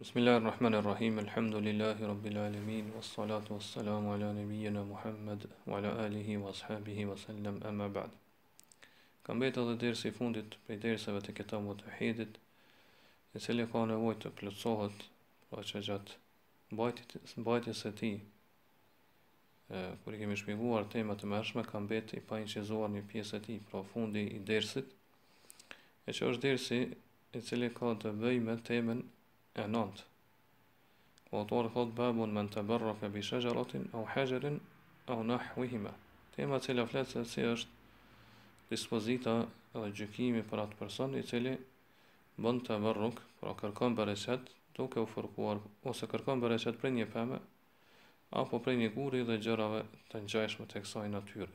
Bismillahirrahmanirrahim. 0.00 1.18
Alhamdulillahi 1.18 2.06
rabbil 2.06 2.38
alamin 2.38 2.90
wassalatu 2.96 3.54
wassalamu 3.58 4.12
ala 4.14 4.32
nabiyyina 4.32 4.82
Muhammad 4.84 5.44
wa 5.66 5.76
ala 5.76 5.92
alihi 6.04 6.38
wa 6.38 6.48
ashabihi 6.48 7.04
wa 7.04 7.14
sallam 7.18 7.60
amma 7.68 7.88
ba'd. 7.94 8.08
Kam 9.26 9.40
bëjtë 9.42 9.60
edhe 9.64 9.76
dersi 9.82 10.08
i 10.08 10.14
fundit 10.18 10.56
prej 10.64 10.78
dersave 10.86 11.20
të 11.26 11.34
kitabut 11.42 11.82
të 11.84 11.92
Uhidit, 11.92 12.40
i 13.36 13.44
cili 13.44 13.66
ka 13.72 13.84
nevojë 13.92 14.18
të 14.24 14.32
plotësohet 14.40 15.04
pra 15.52 15.66
që 15.68 15.84
gjatë 15.90 16.16
mbajtjes 16.78 17.36
mbajtjes 17.44 17.84
së 17.86 17.92
tij. 18.00 18.16
Kur 20.04 20.16
i 20.16 20.22
kemi 20.24 20.40
shpjeguar 20.44 20.88
tema 20.96 21.18
e 21.20 21.30
mëshme, 21.36 21.66
kam 21.72 21.90
bëjtë 21.92 22.22
i 22.22 22.26
painqizuar 22.32 22.88
një 22.96 23.04
pjesë 23.12 23.42
e 23.44 23.48
tij, 23.50 23.60
pra 23.68 23.84
fundi 23.92 24.24
i 24.32 24.40
dersit. 24.54 24.96
E 26.08 26.16
që 26.16 26.32
është 26.32 26.48
dersi 26.48 26.80
i 26.92 27.44
cili 27.52 27.74
ka 27.80 27.92
të 28.00 28.16
bëjë 28.24 28.44
me 28.48 28.60
temën 28.72 29.08
e 29.60 29.68
nënt. 29.68 29.98
O 31.30 31.36
autor 31.38 31.68
thot 31.74 31.92
babun 31.94 32.32
men 32.34 32.48
të 32.50 32.62
bërra 32.70 32.94
fe 33.00 33.08
bi 33.14 33.22
shëgjaratin, 33.26 33.88
au 33.94 34.06
hegjerin, 34.14 34.56
au 35.12 35.20
në 35.28 35.36
huihime. 35.54 35.92
Tema 36.34 36.58
që 36.64 36.76
le 36.76 36.86
fletë 36.90 37.10
se 37.12 37.24
si 37.32 37.44
është 37.44 38.70
dispozita 38.70 39.34
dhe 39.74 39.90
gjykimi 39.98 40.42
për 40.50 40.62
atë 40.66 40.78
person 40.80 41.14
i 41.14 41.22
cili 41.30 41.54
bën 42.40 42.60
të 42.66 42.80
bërruk, 42.84 43.20
pra 43.40 43.54
kërkon 43.62 43.96
për 43.98 44.14
duke 44.78 45.02
u 45.02 45.06
fërkuar, 45.12 45.58
ose 45.90 46.06
kërkon 46.08 46.40
për 46.40 46.54
për 46.82 46.90
një 46.96 47.04
peme, 47.12 47.38
apo 48.40 48.60
për 48.64 48.78
një 48.80 48.88
guri 48.94 49.24
dhe 49.28 49.36
gjërave 49.44 49.80
të 50.10 50.22
njajshme 50.24 50.64
të 50.70 50.78
eksaj 50.80 51.08
natyre. 51.12 51.48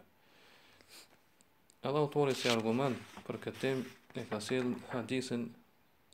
Edhe 1.85 1.99
autorit 2.03 2.37
si 2.37 2.49
argument 2.53 2.97
për 3.25 3.39
këtë 3.45 3.59
tem 3.63 3.81
e 4.21 4.25
ka 4.29 4.39
sil 4.47 4.73
hadisin 4.91 5.47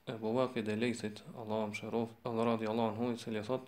e 0.08 0.14
buvaki 0.18 0.60
e 0.66 0.76
lejthit, 0.76 1.22
Allah 1.38 1.68
më 1.70 1.78
shërof, 1.78 2.10
Allah 2.26 2.46
radi 2.52 2.66
Allah 2.70 2.90
në 2.94 2.98
hujt 3.02 3.22
cilë 3.23 3.41
e 3.41 3.44
thot, 3.46 3.68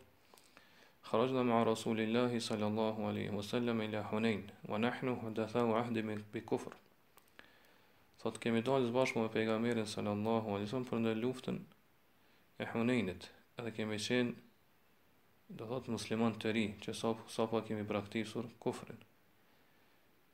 Kharajna 1.08 1.44
ma 1.46 1.60
Rasulillahi 1.68 2.40
sallallahu 2.42 3.06
alaihi 3.10 3.30
wasallam 3.36 3.82
ila 3.86 4.02
Hunain 4.12 4.44
wa 4.70 4.78
nahnu 4.78 5.18
hudatha 5.24 5.66
wa 5.68 5.82
ahdim 5.82 6.08
min 6.08 6.26
kufr. 6.54 6.74
thot 8.24 8.40
kemi 8.40 8.64
dalë 8.64 8.88
së 8.90 8.94
bashku 8.98 9.20
me 9.20 9.30
pejgamberin 9.36 9.86
sallallahu 9.86 10.56
alaihi 10.56 10.68
wasallam 10.70 10.88
për 10.92 11.00
në 11.06 11.14
luftën 11.22 11.62
e 12.64 12.70
Hunainit, 12.74 13.30
edhe 13.60 13.76
kemi 13.78 14.00
qenë 14.08 15.58
do 15.62 15.68
thot 15.74 15.88
musliman 15.96 16.34
të 16.40 16.56
ri, 16.56 16.68
që 16.84 16.96
sapa 17.02 17.30
sapo 17.30 17.60
kemi 17.68 17.84
praktikuar 17.94 18.48
kufrin. 18.64 18.98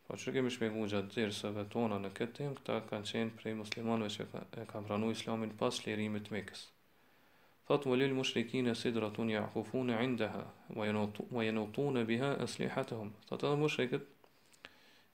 Po 0.10 0.16
që 0.18 0.32
kemi 0.36 0.50
shpjegu 0.50 0.86
gjatë 0.90 1.12
dhirësëve 1.16 1.64
tona 1.74 1.98
në 2.04 2.10
këtë 2.18 2.34
tim, 2.38 2.54
këta 2.60 2.78
kanë 2.92 3.10
qenë 3.10 3.34
prej 3.42 3.52
muslimanve 3.60 4.08
që 4.16 4.24
e 4.64 4.64
kanë 4.72 4.90
ranu 4.92 5.10
islamin 5.16 5.52
pas 5.60 5.76
shlerimit 5.84 6.24
të 6.28 6.34
mekës. 6.36 6.64
Thotë 7.70 7.92
më 7.92 8.00
lillë 8.02 8.16
më 8.20 8.26
shrikine 8.30 8.74
si 8.80 8.90
dratun 8.96 9.30
ja 9.34 9.44
kufune 9.54 10.00
indeha, 10.08 10.42
më 10.74 11.46
jenë 11.50 12.06
biha 12.14 12.32
e 12.40 12.50
slihatë 12.56 12.98
hum. 13.04 13.12
Thotë 13.30 13.52
edhe 13.54 13.62
më 13.78 14.02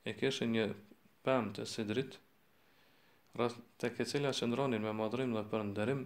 e 0.08 0.16
keshë 0.24 0.48
një 0.56 0.66
pëmë 1.28 1.54
të 1.60 1.68
sidrit, 1.74 2.16
të 3.84 3.92
ke 4.00 4.08
cila 4.14 4.32
që 4.40 4.48
ndronin 4.52 4.86
me 4.88 4.96
madrim 5.04 5.36
dhe 5.36 5.44
për 5.52 5.68
ndërim, 5.74 6.06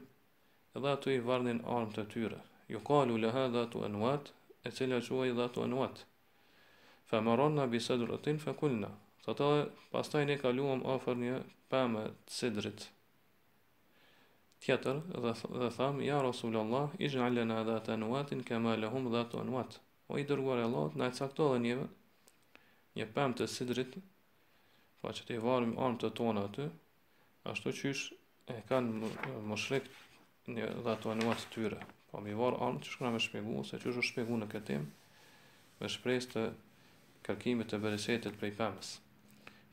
edhe 0.76 0.94
ato 0.96 1.14
i 1.14 1.22
varnin 1.30 1.62
armë 1.78 1.94
të 2.00 2.08
tyre. 2.16 2.42
Jukalu 2.74 3.22
le 3.22 3.36
ha 3.38 3.46
dhatu 3.58 3.86
anuat, 3.90 4.34
e 4.66 4.74
cila 4.80 5.04
që 5.06 5.14
uaj 5.22 5.36
dhatu 5.44 5.68
anuatë 5.70 6.09
fa 7.10 7.22
maron 7.26 7.56
në 7.58 7.64
bisedur 7.74 8.12
atin, 8.20 8.38
fa 8.40 8.54
kulna. 8.54 8.90
Sa 9.26 9.34
pastaj 9.94 10.24
ne 10.30 10.36
kaluam 10.42 10.84
afër 10.96 11.18
një 11.24 11.38
pëmë 11.72 12.04
të 12.28 12.36
sidrit. 12.36 12.86
Tjetër, 14.64 15.00
dhe, 15.26 15.32
dhe 15.62 15.70
tham, 15.76 16.00
ja 16.04 16.20
Rasulullah, 16.22 16.94
i 17.00 17.10
gjallena 17.14 17.62
dhe 17.68 17.78
të 17.86 17.96
kama 18.00 18.24
kema 18.50 18.74
lehum 18.82 19.10
dhe 19.14 19.24
të 19.32 19.66
O 20.10 20.18
i 20.18 20.24
dërguar 20.26 20.58
e 20.64 20.68
na 20.98 21.08
e 21.08 21.12
cakto 21.14 21.52
dhe 21.54 21.60
njëve, 21.66 21.88
një 22.98 23.06
pëmë 23.16 23.38
të 23.40 23.48
sidrit, 23.48 23.98
pa 25.02 25.14
që 25.14 25.26
të 25.28 25.38
i 25.38 25.42
varëm 25.46 25.76
armë 25.86 26.00
të 26.02 26.10
tona 26.18 26.42
aty, 26.50 26.66
ashtu 27.46 27.70
që 27.72 27.92
ish 27.94 28.08
e 28.50 28.56
kanë 28.68 29.06
më 29.52 29.58
shrek 29.62 29.86
një 30.50 30.72
dhe 30.86 30.96
të 31.04 31.12
anuat 31.14 31.44
të 31.46 31.54
tyre. 31.54 31.78
Pa 32.10 32.18
po 32.18 32.24
mi 32.26 32.34
var 32.34 32.58
armë, 32.58 32.82
që 32.84 32.92
shkëna 32.96 33.14
me 33.16 33.22
shpjegu, 33.22 33.54
ose 33.62 33.78
që 33.84 33.94
shpjegu 34.02 34.42
në 34.42 34.50
këtim, 34.52 34.90
me 35.80 35.94
shpresë 35.94 36.34
të 36.34 36.48
kërkimit 37.30 37.70
të 37.70 37.78
beresetit 37.84 38.38
prej 38.42 38.52
pemës. 38.58 38.96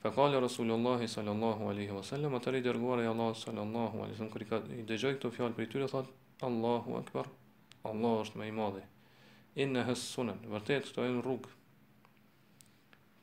Fa 0.02 0.10
Rasulullahi 0.46 1.06
sallallahu 1.08 1.68
alaihi 1.72 1.94
wa 1.98 2.02
sallam, 2.04 2.34
atër 2.38 2.58
i 2.58 2.64
dërguar 2.66 3.00
e 3.02 3.06
Allah 3.12 3.32
sallallahu 3.44 3.96
alaihi 4.02 4.16
wa 4.16 4.18
sallam, 4.20 4.32
kër 4.34 4.44
i, 4.44 4.48
ka, 4.50 4.58
dëgjoj 4.90 5.12
këto 5.18 5.30
fjallë 5.38 5.56
për 5.56 5.64
i 5.66 5.70
tyre, 5.72 5.88
thot, 5.92 6.10
Allahu 6.50 6.98
akbar, 7.00 7.30
Allah 7.90 8.20
është 8.26 8.40
me 8.42 8.48
i 8.50 8.54
madhe. 8.60 8.82
Inë 9.64 9.72
në 9.78 9.84
hësë 9.88 10.04
sunën, 10.12 10.42
vërtet 10.54 10.84
këto 10.90 11.00
po, 11.00 11.06
e 11.08 11.14
në 11.14 11.22
rrugë. 11.26 11.54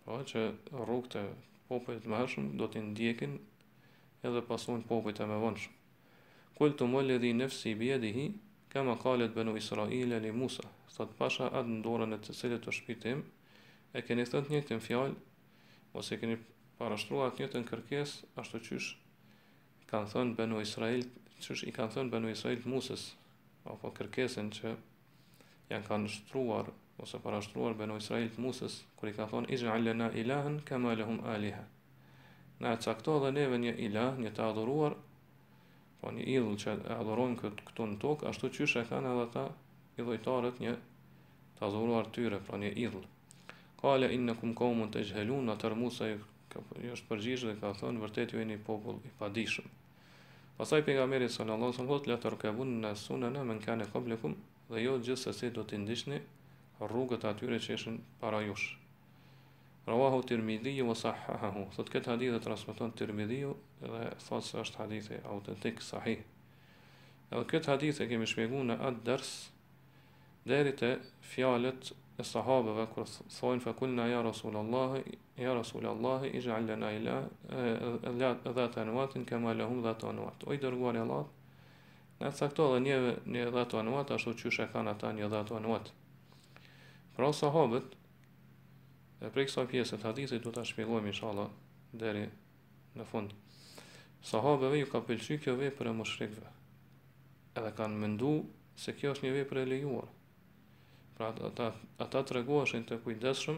Pra 0.07 0.17
që 0.33 0.43
rrugë 0.81 1.11
të 1.13 1.23
popojt 1.69 2.09
më 2.11 2.23
hëshëm, 2.23 2.49
do 2.59 2.67
të 2.73 2.81
ndjekin 2.89 3.37
edhe 4.27 4.41
pasun 4.49 4.81
popojt 4.89 5.21
e 5.23 5.29
me 5.29 5.37
vëndshëm. 5.45 5.77
Kull 6.57 6.73
të 6.79 6.89
mëllë 6.89 7.19
edhi 7.19 7.35
nëfësi 7.37 7.71
i 7.71 7.77
bjedihi, 7.83 8.25
kama 8.73 8.97
kalet 9.05 9.31
benu 9.37 9.53
Israile 9.61 10.19
li 10.25 10.33
Musa, 10.35 10.65
thot 10.97 11.13
pasha 11.21 11.51
atë 11.61 11.69
ndorën 11.79 12.17
e 12.17 12.19
të 12.25 12.35
selit 12.39 12.65
të 12.65 12.73
shpitim, 12.81 13.21
e 13.97 14.01
keni 14.07 14.23
thënë 14.29 14.47
të 14.47 14.53
njëjtën 14.53 14.79
fjalë 14.87 15.15
ose 16.01 16.17
keni 16.21 16.35
parashtruar 16.79 17.33
të 17.35 17.43
njëjtën 17.43 17.65
kërkesë 17.71 18.29
ashtu 18.43 18.61
i 18.77 18.81
kanë 19.91 20.09
thënë 20.13 20.35
banu 20.39 20.61
Israil 20.65 21.03
çysh 21.45 21.61
i 21.69 21.73
kanë 21.75 21.93
thënë 21.95 22.13
banu 22.15 22.31
Israil 22.33 22.61
Musës 22.73 23.03
apo 23.73 23.91
kërkesën 23.99 24.49
që 24.57 24.71
janë 25.69 25.87
kanë 25.91 26.13
shtruar 26.15 26.71
ose 27.03 27.21
parashtruar 27.27 27.77
banu 27.83 27.97
Israil 28.01 28.29
Musës 28.41 28.79
kur 28.97 29.11
i 29.11 29.15
kanë 29.19 29.29
thënë 29.35 29.53
ij'al 29.59 29.85
lana 29.89 30.09
ilahan 30.23 30.57
kama 30.71 30.95
lahum 30.97 31.21
aliha 31.35 31.61
na 32.65 32.73
cakto 32.87 33.19
dhe 33.25 33.31
neve 33.37 33.59
një 33.67 33.75
ilah 33.87 34.11
një 34.25 34.33
të 34.37 34.47
adhuruar 34.49 34.97
po 36.01 36.11
një 36.17 36.25
idhull 36.35 36.57
që 36.65 36.71
e 36.81 36.95
adhurojnë 36.97 37.39
këtë 37.45 37.69
këtu 37.69 37.85
në 37.91 38.01
tokë 38.07 38.29
ashtu 38.33 38.49
qysh 38.57 38.79
e 38.81 38.87
kanë 38.89 39.13
edhe 39.13 39.25
ata 39.29 39.45
idhujtarët 40.01 40.61
një 40.65 40.73
të 41.59 41.67
adhuruar 41.69 42.09
tyre 42.17 42.39
pra 42.47 42.57
një 42.65 42.71
idhull 42.87 43.09
Kale 43.83 44.07
inë 44.15 44.37
kum 44.39 44.53
komën 44.55 44.93
të 44.93 45.01
gjhelun, 45.09 45.49
në 45.49 45.57
tërë 45.59 45.75
Musa 45.81 46.05
është 46.07 47.07
përgjishë 47.09 47.49
dhe 47.49 47.53
ka 47.59 47.71
thënë, 47.77 47.99
vërtet 48.05 48.31
ju 48.33 48.39
e 48.39 48.45
një 48.47 48.55
popull 48.63 48.99
i 49.03 49.09
padishëm. 49.19 49.65
Pasaj 50.59 50.79
për 50.87 50.95
nga 50.95 51.07
meri 51.13 51.27
sënë 51.33 51.51
Allah 51.57 51.73
sënë 51.75 51.89
hëtë, 51.91 52.09
letër 52.13 52.37
ka 52.43 52.51
vunë 52.59 52.77
në 52.83 52.91
sunë 53.01 53.31
në 53.35 53.41
më 53.49 53.55
në 53.57 53.63
kane 53.65 53.87
komplikum, 53.91 54.37
dhe 54.69 54.83
jo 54.85 54.93
gjithë 55.03 55.19
sësi 55.25 55.49
do 55.57 55.65
të 55.67 55.81
ndishni 55.81 56.21
rrugët 56.85 57.27
atyre 57.31 57.59
që 57.65 57.73
eshen 57.75 57.97
para 58.21 58.39
jush. 58.45 58.69
Rawahu 59.89 60.21
tirmidhiju 60.29 60.85
vë 60.91 60.95
sahahahu, 61.01 61.65
thëtë 61.75 61.93
këtë 61.97 62.11
hadithë 62.13 62.37
të 62.37 62.43
transmiton 62.45 62.95
tirmidhiju 63.01 63.51
dhe 63.81 64.05
thotë 64.27 64.47
se 64.53 64.61
është 64.63 64.79
hadithë 64.85 65.19
autentik 65.33 65.83
sahih. 65.89 66.23
Edhe 67.33 67.43
këtë 67.51 67.73
hadithë 67.73 68.07
kemi 68.13 68.31
shpjegu 68.31 68.63
në 68.69 68.79
atë 68.91 69.03
dërs, 69.11 69.33
deri 70.53 70.71
të 70.79 70.93
e 72.19 72.23
sahabeve 72.23 72.85
kur 72.93 73.05
thoin 73.39 73.59
fa 73.59 73.73
kunna 73.73 74.05
ya 74.07 74.21
rasulullah 74.23 75.01
ya 75.37 75.53
rasulullah 75.55 76.21
ij'al 76.33 76.67
lana 76.67 76.91
ila 76.93 77.29
dhat 78.53 78.77
anwat 78.77 79.17
kama 79.25 79.53
lahum 79.53 79.81
dhat 79.81 80.03
anwat 80.03 80.43
o 80.45 80.53
i 80.53 80.57
dërguar 80.57 80.93
allah 81.01 81.25
na 82.19 82.29
cakto 82.31 82.69
dhe 82.73 82.79
nje 82.79 83.17
nje 83.25 83.49
dhat 83.51 83.73
anwat 83.73 84.11
ashtu 84.11 84.33
qysh 84.33 84.59
e 84.61 84.67
kan 84.73 84.87
ata 84.87 85.11
nje 85.11 85.27
dhat 85.29 85.51
anwat 85.51 85.91
pra 87.17 87.33
sahabet 87.33 87.83
e 89.21 89.27
prek 89.33 89.49
sa 89.49 89.65
pjesa 89.65 89.95
e 89.97 90.05
hadithit 90.05 90.43
do 90.43 90.51
ta 90.51 90.61
shpjegojmë 90.63 91.07
inshallah 91.09 91.49
deri 91.93 92.29
në 92.95 93.03
fund 93.09 93.33
sahabeve 94.21 94.77
ju 94.77 94.85
ka 94.85 95.01
pëlqyer 95.01 95.39
kjo 95.41 95.57
vepër 95.57 95.89
e 95.89 95.93
mushrikëve 95.97 96.51
edhe 97.57 97.71
kanë 97.77 97.97
menduar 98.05 98.45
se 98.77 98.93
kjo 98.93 99.11
është 99.17 99.25
një 99.25 99.31
vepër 99.39 99.63
e 99.65 99.71
lejuar 99.73 100.11
Pra 101.17 101.29
ata 101.45 101.67
ata 102.03 102.21
treguoshin 102.27 102.85
të 102.91 102.97
kujdesshëm 103.03 103.57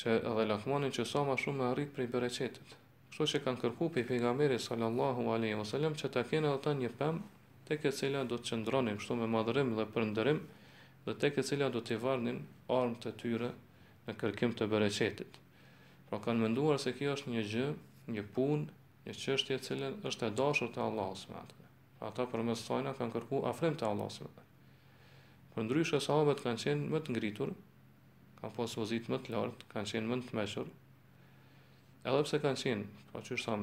që 0.00 0.12
edhe 0.20 0.44
lakmonin 0.50 0.92
që 0.98 1.04
sa 1.12 1.22
më 1.28 1.34
shumë 1.44 1.64
arrit 1.68 1.90
për 1.96 2.06
bereqetit. 2.12 2.74
Kështu 3.10 3.26
që 3.32 3.40
kanë 3.46 3.60
kërkuar 3.64 3.90
pe 3.96 4.04
pejgamberit 4.10 4.62
sallallahu 4.66 5.24
alaihi 5.36 5.58
wasallam 5.62 5.96
që 6.02 6.10
ta 6.16 6.22
kenë 6.30 6.52
ata 6.60 6.74
një 6.82 6.90
pem 7.02 7.18
tek 7.70 7.88
e 7.90 7.92
cila 8.00 8.22
do 8.32 8.38
të 8.38 8.50
qëndronin 8.52 9.00
kështu 9.00 9.16
me 9.22 9.30
madhërim 9.34 9.72
dhe 9.80 9.88
përndërim 9.96 10.38
dhe 11.08 11.16
tek 11.24 11.40
e 11.42 11.46
cila 11.50 11.66
do 11.76 11.82
të 11.90 11.98
varnin 12.04 12.38
armët 12.78 13.10
e 13.12 13.16
tyre 13.24 13.50
në 14.06 14.14
kërkim 14.22 14.54
të 14.60 14.70
bereqetit. 14.76 15.32
Pra 16.08 16.22
kanë 16.28 16.46
menduar 16.46 16.78
se 16.84 16.94
kjo 17.00 17.16
është 17.18 17.34
një 17.34 17.42
gjë, 17.54 17.66
një 18.18 18.26
punë 18.36 18.68
një 19.08 19.18
qështje 19.24 19.58
e 19.58 19.64
cilën 19.66 19.98
është 20.12 20.30
e 20.30 20.34
dashur 20.42 20.70
te 20.76 20.84
Allahu 20.88 21.18
subhanahu 21.18 21.48
wa 21.48 21.54
taala. 21.54 21.72
Pra, 21.98 22.10
ata 22.12 22.28
përmes 22.36 22.66
sajna 22.70 22.94
kanë 23.02 23.14
kërkuar 23.18 23.50
afrim 23.52 23.74
te 23.82 23.88
Allahu 23.90 24.14
subhanahu 24.20 24.46
Për 25.58 25.64
ndryshë 25.66 25.96
e 25.98 26.02
sahabët 26.04 26.38
kanë 26.44 26.60
qenë 26.62 26.84
më 26.94 26.98
të 27.02 27.12
ngritur, 27.16 27.50
kanë 28.38 28.54
posë 28.56 28.78
vëzit 28.78 29.08
më 29.10 29.16
të 29.26 29.32
lartë, 29.34 29.64
kanë 29.72 29.88
qenë 29.90 30.06
më 30.10 30.18
të 30.26 30.36
meqër, 30.38 30.68
edhe 32.06 32.20
pse 32.28 32.38
kanë 32.44 32.60
qenë, 32.60 32.84
pa 33.08 33.16
po 33.16 33.22
që 33.26 33.38
është 33.40 33.56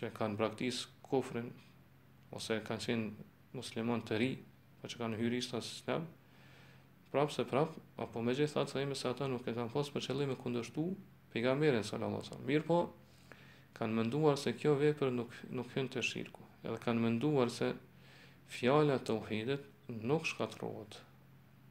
që 0.00 0.10
kanë 0.16 0.38
braktisë 0.38 0.86
kofrin, 1.10 1.50
ose 2.38 2.56
kanë 2.70 2.84
qenë 2.86 3.26
musliman 3.58 4.00
të 4.08 4.22
ri, 4.22 4.30
pa 4.78 4.86
po 4.88 4.94
që 4.94 5.02
kanë 5.02 5.18
hyri 5.20 5.42
istas 5.44 5.68
islam, 5.74 6.08
prapë 7.12 7.36
se 7.36 7.44
prapë, 7.52 7.84
apo 8.06 8.24
me 8.24 8.32
gjitha 8.38 8.64
të 8.64 8.78
sajme 8.78 8.96
se 8.96 9.12
ata 9.12 9.28
nuk 9.28 9.44
e 9.44 9.52
kanë 9.58 9.68
posë 9.76 9.92
për 9.98 10.06
qëllim 10.08 10.32
e 10.32 10.38
kundështu, 10.40 10.86
pejgamberin 11.36 11.84
sallallahu 11.84 12.24
alaihi 12.30 12.48
Mirë 12.48 12.68
po, 12.72 12.78
kanë 13.76 14.00
menduar 14.00 14.40
se 14.40 14.56
kjo 14.56 14.72
vepër 14.80 15.12
nuk 15.20 15.36
nuk 15.60 15.70
hyn 15.76 15.92
te 15.92 16.00
shirku. 16.00 16.40
Edhe 16.64 16.80
kanë 16.88 17.04
menduar 17.10 17.52
se 17.58 17.74
fjala 18.56 18.96
tauhidit 19.04 19.68
nuk 19.86 20.24
shkatrohet, 20.26 21.00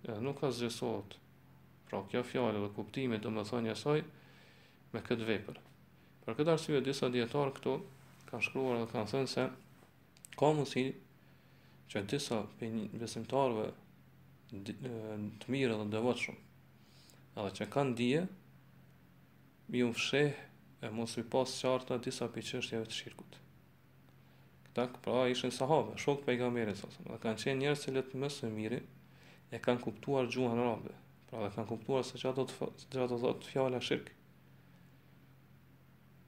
e 0.05 0.17
nuk 0.21 0.39
ka 0.41 0.49
zgjesohet. 0.51 1.17
Pra 1.89 2.01
kjo 2.09 2.21
fjalë 2.25 2.61
dhe 2.61 2.69
kuptimi 2.75 3.19
do 3.21 3.29
të 3.33 3.43
thonë 3.49 3.69
jasoj 3.73 3.99
me 4.93 5.01
këtë 5.05 5.25
vepër. 5.27 5.59
Për 6.25 6.37
këtë 6.37 6.53
arsye 6.55 6.81
disa 6.85 7.09
dietar 7.13 7.51
këtu 7.57 7.75
kanë 8.29 8.45
shkruar 8.47 8.79
dhe 8.81 8.89
kanë 8.93 9.11
thënë 9.13 9.31
se 9.33 9.45
ka 10.37 10.49
mundësi 10.53 10.85
që 11.93 12.03
disa 12.09 12.39
besimtarëve 13.03 13.67
të 14.63 15.51
mirë 15.53 15.77
dhe 15.81 15.89
devotshëm, 15.97 16.37
edhe 17.41 17.53
që 17.59 17.69
kanë 17.73 17.95
dije, 17.99 18.23
ju 19.73 19.93
fsheh 19.97 20.41
e 20.85 20.91
mos 20.93 21.17
i 21.21 21.25
pas 21.33 21.53
qarta 21.61 21.97
disa 22.05 22.29
për 22.29 22.47
qështjeve 22.53 22.89
të 22.89 22.97
shirkut. 23.01 23.39
Tak, 24.73 24.97
pra 25.05 25.27
ishin 25.29 25.51
sahabe, 25.53 25.93
shok 26.01 26.21
të 26.23 26.31
pejgamberit 26.31 26.79
sa 26.79 26.87
Dhe 27.07 27.17
kanë 27.21 27.37
qenë 27.43 27.59
njerëz 27.63 27.81
që 27.83 27.91
letë 27.95 28.19
më 28.21 28.27
së 28.35 28.47
miri 28.53 28.79
e 29.53 29.57
kanë 29.61 29.81
kuptuar 29.83 30.29
gjuhën 30.33 30.61
arabe. 30.63 30.93
Pra 31.29 31.41
dhe 31.43 31.49
kanë 31.55 31.67
kuptuar 31.71 32.05
se 32.07 32.17
çfarë 32.21 32.37
do 32.39 32.45
të 32.49 32.69
çfarë 32.87 33.07
do 33.11 33.19
thotë 33.21 33.51
fjala 33.51 33.81
shirk. 33.87 34.07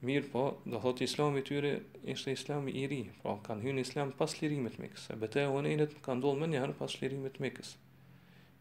Mirë 0.05 0.29
po, 0.35 0.43
do 0.69 0.77
thotë 0.83 1.07
Islami 1.07 1.41
i 1.41 1.45
tyre 1.47 1.71
ishte 2.13 2.35
Islami 2.37 2.75
i 2.83 2.83
ri. 2.91 2.99
Pra 3.23 3.33
kanë 3.47 3.65
hyrë 3.65 3.77
në 3.79 3.85
Islam 3.87 4.11
pas 4.19 4.35
lirimit 4.43 4.77
Mekës. 4.83 5.07
Se 5.09 5.17
betë 5.23 5.45
unë 5.57 5.87
kanë 6.05 6.17
ndodhur 6.21 6.37
më 6.43 6.49
një 6.53 6.61
herë 6.65 6.75
pas 6.83 6.97
lirimit 7.01 7.39
Mekës. 7.47 7.71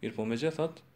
Mirë 0.00 0.16
po, 0.16 0.24
megjithatë, 0.32 0.86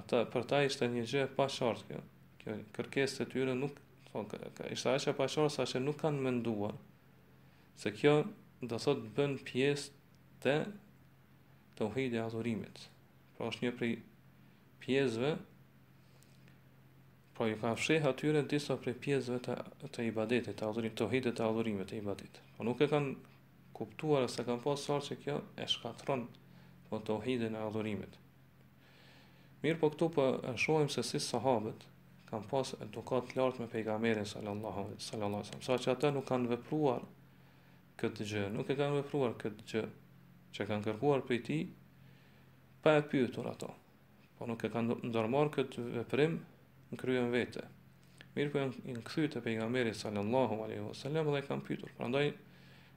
ata 0.00 0.24
për 0.34 0.48
ta 0.50 0.60
ishte 0.70 0.90
një 0.96 1.06
gjë 1.12 1.22
pa 1.38 1.46
qartë 1.58 1.86
kjo. 1.92 2.02
Kjo 2.42 2.58
kërkesë 2.80 3.28
e 3.28 3.28
tyre 3.36 3.54
nuk 3.62 3.78
thonë 4.08 4.28
po, 4.32 4.42
ka 4.58 4.72
ishte 4.74 4.96
asha 4.96 5.14
pa 5.20 5.30
qartë 5.30 5.52
sa 5.60 5.68
që 5.74 5.84
nuk 5.86 6.02
kanë 6.02 6.26
menduar 6.26 6.74
se 7.76 7.92
kjo 7.94 8.24
do 8.62 8.78
thot 8.80 9.02
bën 9.16 9.36
pjesë 9.44 9.90
të 10.44 10.54
të 11.76 11.88
uhejde 11.88 12.20
adhurimit. 12.22 12.84
Pra 13.34 13.48
është 13.50 13.66
një 13.66 13.70
prej 13.78 13.94
pjesëve, 14.84 15.32
pra 17.34 17.48
i 17.50 17.56
ka 17.58 17.72
fshehë 17.74 18.10
atyre 18.12 18.42
disa 18.50 18.76
prej 18.78 18.94
pjesëve 19.06 19.40
të, 19.48 19.56
të 19.90 20.06
ibadetit, 20.12 20.54
të 20.60 20.68
adhurimit, 20.68 21.00
të 21.00 21.32
të 21.40 21.46
adhurimit, 21.48 21.88
të 21.90 21.98
ibadetit. 21.98 22.38
Po 22.54 22.66
nuk 22.68 22.78
e 22.78 22.88
kanë 22.90 23.16
kuptuar 23.74 24.28
se 24.30 24.44
kanë 24.46 24.62
pasë 24.62 24.86
sarë 24.86 25.08
që 25.08 25.16
kjo 25.24 25.38
e 25.58 25.66
shkatron 25.72 26.28
po 26.92 27.00
të 27.02 27.16
uhejde 27.18 27.48
në 27.50 27.64
adhurimit. 27.66 28.20
Mirë 29.64 29.80
po 29.82 29.90
këtu 29.94 30.10
për 30.14 30.32
po 30.38 30.54
e 30.54 30.54
shohim 30.60 30.90
se 30.92 31.02
si 31.08 31.18
sahabët 31.24 31.88
kanë 32.30 32.48
pasë 32.52 32.78
edukat 32.86 33.34
lartë 33.34 33.64
me 33.64 33.70
pejgamerin 33.72 34.28
sallallahu 34.30 34.86
sallallahu 35.02 35.02
sallallahu 35.02 35.02
sallallahu 35.02 35.44
sallallahu 35.58 35.58
sallallahu 35.58 35.98
sallallahu 35.98 36.26
sallallahu 36.30 36.66
sallallahu 36.70 37.12
këtë 38.00 38.24
gjë, 38.30 38.44
nuk 38.54 38.70
e 38.70 38.76
kanë 38.78 38.96
vepruar 39.00 39.34
këtë 39.38 39.66
gjë 39.70 39.82
që 40.54 40.66
kanë 40.70 40.86
kërkuar 40.88 41.22
prej 41.26 41.40
ti, 41.46 41.58
pa 42.84 42.96
e 42.98 43.04
pyetur 43.10 43.48
ato. 43.50 43.70
Po 44.38 44.48
nuk 44.50 44.64
e 44.66 44.70
kanë 44.74 44.96
ndërmarrë 45.10 45.52
këtë 45.58 45.84
veprim 46.00 46.36
në 46.90 46.98
kryen 47.00 47.30
vete. 47.34 47.66
Mirë 48.34 48.50
po 48.54 48.60
janë 48.62 48.94
në 48.96 49.04
këthy 49.06 49.28
të 49.34 49.42
pejga 49.44 49.68
meri 49.70 49.92
sallallahu 49.94 50.60
alaihi 50.66 50.86
wasallam 50.88 51.30
dhe 51.34 51.42
i 51.42 51.46
kanë 51.48 51.66
pyetur. 51.68 51.92
Prandaj 51.98 52.32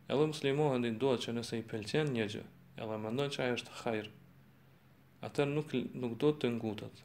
edhe 0.07 0.27
muslimohën 0.33 0.85
din 0.85 0.97
do 1.01 1.13
që 1.25 1.35
nëse 1.37 1.59
i 1.61 1.65
pëlqen 1.73 2.11
një 2.17 2.27
gjë, 2.35 2.45
edhe 2.81 2.97
më 3.05 3.13
ndonë 3.13 3.35
që 3.35 3.43
ajo 3.45 3.57
është 3.61 3.75
hajrë, 3.83 4.13
atër 5.29 5.49
nuk, 5.53 5.73
nuk 6.01 6.17
do 6.21 6.33
të 6.41 6.51
ngutët. 6.57 7.03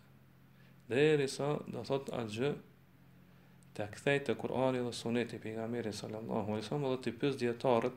Dhe 0.89 1.05
e 1.13 1.17
risa, 1.21 1.53
dhe 1.73 1.85
thot 1.89 2.09
atë 2.09 2.33
gjë, 2.39 2.53
të 3.77 3.85
kthej 3.95 4.19
të 4.27 4.35
Kur'ani 4.37 4.81
dhe 4.85 4.91
Suneti 4.93 5.37
i 5.37 5.93
sallallahu 5.99 6.53
alaihi 6.53 6.65
wasallam 6.65 6.91
dhe 6.93 6.99
të 7.05 7.13
pyes 7.21 7.37
dietarët 7.41 7.95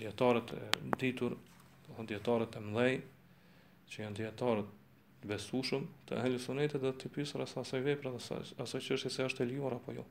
dietarët 0.00 0.52
e 0.58 0.60
ditur, 1.02 1.34
do 1.86 1.90
të 1.98 2.04
dietarët 2.10 2.56
e 2.56 2.60
mëdhej, 2.70 2.94
që 3.90 4.02
janë 4.04 4.16
dietarët 4.20 4.66
të 5.20 5.28
besueshëm 5.32 5.84
të 6.08 6.18
ahli 6.20 6.38
sunetit 6.46 6.80
dhe 6.84 6.92
të 7.00 7.10
pyes 7.14 7.34
rreth 7.36 7.56
asaj 7.62 7.80
vepre 7.86 8.10
dhe 8.14 8.38
asaj 8.64 8.80
çështje 8.86 9.10
se 9.16 9.26
është 9.28 9.42
e 9.42 9.46
lejuar 9.50 9.74
apo 9.76 9.92
jo. 9.96 10.04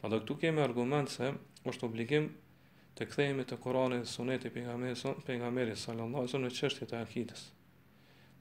Pra 0.00 0.10
dhe 0.10 0.20
këtu 0.22 0.36
kemi 0.42 0.60
argument 0.62 1.08
se 1.12 1.32
është 1.70 1.86
obligim 1.88 2.28
të 2.96 3.08
kthehemi 3.10 3.44
te 3.50 3.56
Kurani 3.62 3.98
dhe 4.04 4.10
Suneti 4.16 4.48
i 4.48 4.50
pejgamberit 4.50 5.24
pejgamberit 5.26 5.78
sallallahu 5.82 6.22
alaihi 6.22 6.30
wasallam 6.30 6.46
në 6.46 6.58
çështjet 6.60 6.92
e 6.96 7.02
akidës. 7.02 7.42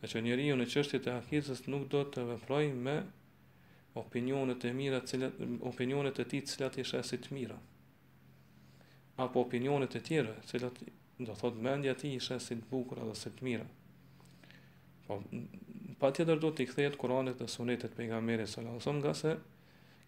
që 0.09 0.21
njeri 0.23 0.45
ju 0.47 0.55
në 0.55 0.65
qështit 0.73 1.07
e 1.07 1.13
akizës 1.21 1.65
nuk 1.67 1.87
do 1.91 2.03
të 2.07 2.21
vefroj 2.29 2.65
me 2.85 2.93
opinionet 3.93 4.63
e 4.63 4.71
mira 4.71 4.99
cilat 4.99 5.33
opinionet 5.59 6.17
e 6.19 6.25
tij 6.29 6.45
cilat 6.45 6.77
i 6.77 6.83
shesë 6.85 7.17
të 7.23 7.33
mira 7.33 7.55
apo 9.19 9.41
opinionet 9.43 9.95
e 9.95 10.01
tjera 10.05 10.35
cilat 10.47 10.81
do 11.19 11.35
thot 11.35 11.55
mendja 11.65 11.95
ti 11.99 12.13
ishe 12.15 12.37
si 12.39 12.55
të 12.61 12.69
bukura 12.69 13.03
dhe 13.09 13.15
si 13.17 13.27
të 13.35 13.43
mira. 13.43 13.65
Po, 15.05 15.17
pa 15.99 16.07
tjetër 16.15 16.39
do 16.39 16.51
t'i 16.55 16.63
kthejet 16.69 16.93
Koranit 17.01 17.41
dhe 17.41 17.47
sunetet 17.51 17.97
për 17.97 18.05
nga 18.07 18.19
meri 18.23 18.45
së 18.47 18.61
lasëm 18.63 19.01
nga 19.01 19.11
se 19.21 19.33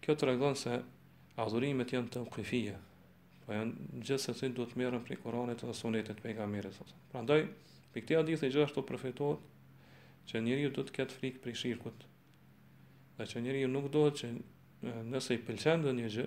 kjo 0.04 0.16
të 0.16 0.28
regon 0.30 0.56
se 0.56 0.78
adhurimet 1.44 1.92
janë 1.92 2.12
të 2.14 2.22
ukifije. 2.26 2.78
Po 3.44 3.52
janë 3.58 4.00
gjithë 4.00 4.24
se 4.24 4.34
si 4.40 4.50
do 4.56 4.64
të 4.70 4.80
merën 4.80 5.04
për 5.04 5.20
Koranit 5.26 5.66
dhe 5.66 5.74
sunetet 5.82 6.22
për 6.24 6.38
nga 6.38 6.46
meri 6.54 6.70
së 6.72 6.86
lasëm. 6.86 7.02
Pra 7.12 7.24
ndaj, 7.26 7.42
për 7.92 8.00
këtia 8.06 8.24
ditë 8.30 8.48
i 8.48 8.54
gjithë 8.56 8.78
të 8.78 8.86
profetot 8.92 9.44
që 10.32 10.42
njëri 10.48 10.64
ju 10.66 10.72
do 10.80 10.86
të 10.88 10.96
ketë 11.00 11.18
frikë 11.20 11.44
për 11.44 11.52
i 11.52 11.54
shirkut. 11.64 12.08
Pra 13.22 13.30
që 13.30 13.38
njëri 13.44 13.60
ju 13.62 13.66
nuk 13.70 13.84
dohet 13.94 14.16
që 14.20 14.28
nëse 15.10 15.34
i 15.36 15.38
pëlqen 15.48 15.84
dhe 15.86 15.90
një 15.94 16.06
gjë, 16.10 16.22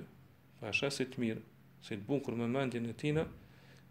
pa 0.61 0.69
shë 0.77 0.89
si 0.97 1.05
të 1.15 1.19
mirë, 1.23 1.41
si 1.87 1.97
të 1.99 2.05
bunkur 2.11 2.37
me 2.41 2.45
mendjen 2.51 2.85
e 2.87 2.93
tina, 3.01 3.25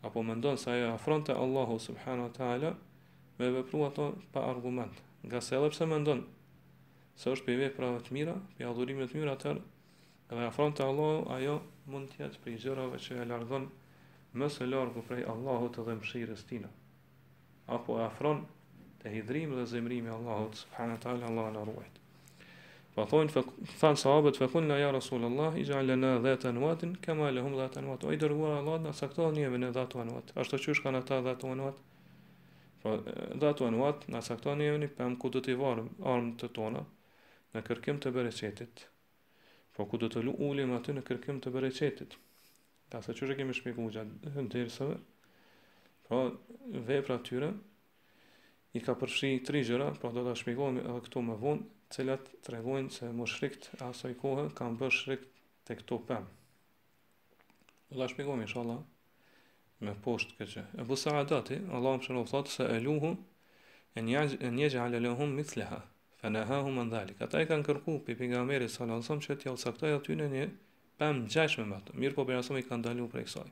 apo 0.08 0.22
me 0.24 0.32
ndonë 0.38 0.60
se 0.62 0.70
ajo 0.76 0.86
afronte 0.94 1.34
Allahu 1.42 1.74
subhanahu 1.86 2.30
wa 2.30 2.32
ta'ala, 2.38 2.70
me 3.42 3.50
vepru 3.58 3.82
ato 3.90 4.06
pa 4.36 4.46
argument. 4.52 5.02
Nga 5.28 5.40
se 5.48 5.52
edhe 5.58 5.68
pse 5.74 5.88
me 5.90 5.98
ndonë, 6.06 6.24
se 7.20 7.34
është 7.36 7.44
për 7.44 7.52
i 7.98 8.00
të 8.06 8.14
mira, 8.18 8.36
për 8.56 8.64
i 8.64 8.66
adhurimit 8.70 9.12
të 9.12 9.18
mira, 9.20 9.34
atër, 9.36 9.60
edhe 10.30 10.46
afronte 10.48 10.82
Allahu, 10.88 11.20
ajo 11.36 11.56
mund 11.96 12.08
tjetë 12.16 12.40
për 12.46 12.52
i 12.52 12.54
gjërave 12.64 13.02
që 13.04 13.18
e 13.18 13.26
lardhon 13.34 13.66
më 14.40 14.48
së 14.56 14.70
largu 14.72 15.02
prej 15.10 15.26
Allahu 15.34 15.68
të 15.76 15.84
dhe 15.90 15.98
mshirës 16.00 16.46
tina. 16.54 16.72
Apo 17.76 17.98
e 18.00 18.06
afron 18.08 18.40
të 19.04 19.12
hidrim 19.18 19.52
dhe 19.60 19.66
zemrimi 19.76 20.10
Allahu 20.16 20.50
subhanahu 20.64 20.96
wa 20.98 21.04
ta'ala, 21.06 21.26
Allahu 21.32 21.54
në 21.58 21.66
ruajtë. 21.72 22.03
Pa 22.94 23.04
thonë, 23.10 23.32
fe, 23.34 23.42
thanë 23.82 23.98
sahabët, 23.98 24.36
fe 24.38 24.46
kunë, 24.52 24.76
ja 24.78 24.92
Rasulullah, 24.94 25.54
i 25.58 25.64
gjallën 25.66 26.04
e 26.06 26.10
dhe 26.22 26.34
të 26.44 26.52
nëvatin, 26.54 26.92
kema 27.02 27.26
e 27.26 27.32
lehum 27.34 27.56
dhe 27.58 27.64
të 27.74 27.80
nëvatin, 27.82 28.10
o 28.10 28.14
i 28.14 28.18
dërguar 28.22 28.52
Allah, 28.60 28.76
në 28.84 28.92
po, 28.92 28.98
saktohë 29.00 29.32
njeve 29.38 29.58
në 29.58 29.70
dhe 29.74 29.82
të 29.94 30.04
nëvatin, 30.10 30.36
ashtë 30.42 30.60
të 30.60 30.64
qysh 30.68 30.82
ka 30.84 30.92
në 30.94 31.00
ta 31.08 31.18
dhe 31.26 31.34
të 31.42 31.50
nëvatin, 31.58 33.40
dhe 33.42 33.50
të 33.58 33.72
nëvatin, 33.74 34.14
në 34.14 34.20
saktohë 34.28 34.58
një 34.62 34.76
një 34.84 34.90
pëmë, 35.00 35.18
ku 35.24 35.32
dhe 35.34 35.42
të 35.48 35.56
i 35.56 35.58
varë 35.64 35.88
armë 36.14 36.36
të 36.44 36.50
tona, 36.60 36.84
në 37.58 37.64
kërkim 37.66 37.98
të 38.04 38.14
bereqetit, 38.18 38.86
po 39.74 39.88
ku 39.90 39.98
dhe 40.04 40.12
të 40.14 40.22
lu 40.28 40.36
ulim 40.50 40.76
aty 40.78 40.94
në 40.94 41.02
kërkim 41.10 41.42
të 41.42 41.50
bereqetit, 41.56 42.14
ta 42.94 43.02
se 43.02 43.16
qysh 43.18 43.34
e 43.34 43.40
kemi 43.42 43.58
shmi 43.58 43.74
ku 43.74 43.90
gjatë 43.98 44.36
në 44.38 44.46
dirësëve, 44.54 45.00
po 46.06 46.22
vepra 46.92 47.18
tyre, 47.26 47.50
i 48.78 48.82
ka 48.82 48.94
përfshi 49.02 49.34
tri 49.46 49.66
gjëra, 49.66 49.90
pra 50.02 50.14
do 50.14 50.22
ta 50.26 50.38
shpjegojmë 50.38 50.86
edhe 50.86 51.02
këto 51.08 51.20
më 51.26 51.34
vonë, 51.42 51.70
cilat 51.94 52.28
të 52.42 52.50
regojnë 52.56 52.90
se 52.90 53.10
më 53.14 53.26
shrikt 53.30 53.68
i 54.08 54.14
kohë 54.18 54.48
kam 54.58 54.78
bërë 54.80 54.96
shrikt 54.96 55.28
të 55.68 55.76
këto 55.80 55.98
pëmë. 56.08 56.30
Dhe 57.92 58.00
la 58.00 58.08
shpikojmë, 58.10 58.48
isha 58.48 58.60
Allah, 58.64 58.80
me 59.84 59.94
poshtë 60.06 60.34
këtë 60.38 60.50
që. 60.54 60.64
E 60.80 60.86
bësa 60.88 61.14
adati, 61.20 61.60
Allah 61.76 61.96
më 61.98 62.06
shërof 62.08 62.30
thotë, 62.32 62.52
se 62.56 62.66
eluhu 62.78 63.12
e 63.98 64.02
njëgjë 64.02 64.80
halë 64.82 65.02
lehum 65.06 65.34
mithleha, 65.38 65.78
fe 66.18 66.32
në 66.34 66.42
hahu 66.50 66.72
më 66.74 66.86
ndhalik. 66.88 67.22
Ata 67.28 67.42
i 67.44 67.48
kanë 67.50 67.68
kërku 67.68 67.96
për 68.06 68.18
për 68.18 68.32
nga 68.32 68.42
meri 68.48 68.68
së 68.74 68.88
lansëm 68.90 69.22
që 69.24 69.38
t'ja 69.42 69.54
saktaj 69.64 69.94
aty 70.00 70.18
në 70.18 70.28
një 70.34 70.46
pëmë 70.98 71.28
gjashme 71.34 71.68
më 71.70 71.78
të, 71.86 71.98
mirë 72.00 72.16
po 72.18 72.26
për 72.28 72.40
nësëm 72.40 72.58
i 72.62 72.66
kanë 72.66 72.88
dalu 72.88 73.06
për 73.12 73.22
e 73.22 73.26
kësaj. 73.28 73.50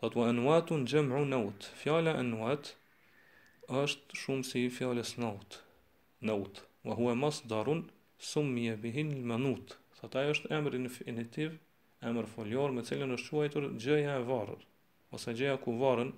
Thotë, 0.00 0.18
u 0.18 0.26
enuatu 0.32 0.80
në 0.82 0.90
gjëmru 0.90 1.24
në 1.30 1.42
utë. 1.50 1.74
Fjala 1.84 2.18
enuat 2.24 2.74
është 3.82 4.22
shumë 4.24 4.48
si 4.50 4.66
fjales 4.78 5.14
Në 6.20 6.34
utë 6.34 6.62
wa 6.88 6.94
huwa 6.94 7.14
masdarun 7.16 7.90
summiya 8.18 8.76
bihi 8.80 9.02
al-manut. 9.04 9.68
Sot 10.00 10.14
ajo 10.16 10.32
është 10.34 10.50
emri 10.56 10.78
infinitiv, 10.80 11.56
emër 12.08 12.28
foljor 12.32 12.72
me 12.76 12.84
cilën 12.88 13.12
është 13.16 13.32
quajtur 13.34 13.66
gjëja 13.84 14.14
e 14.16 14.22
varrur 14.30 14.62
ose 15.16 15.32
gjëja 15.36 15.56
ku 15.64 15.70
varrën 15.82 16.12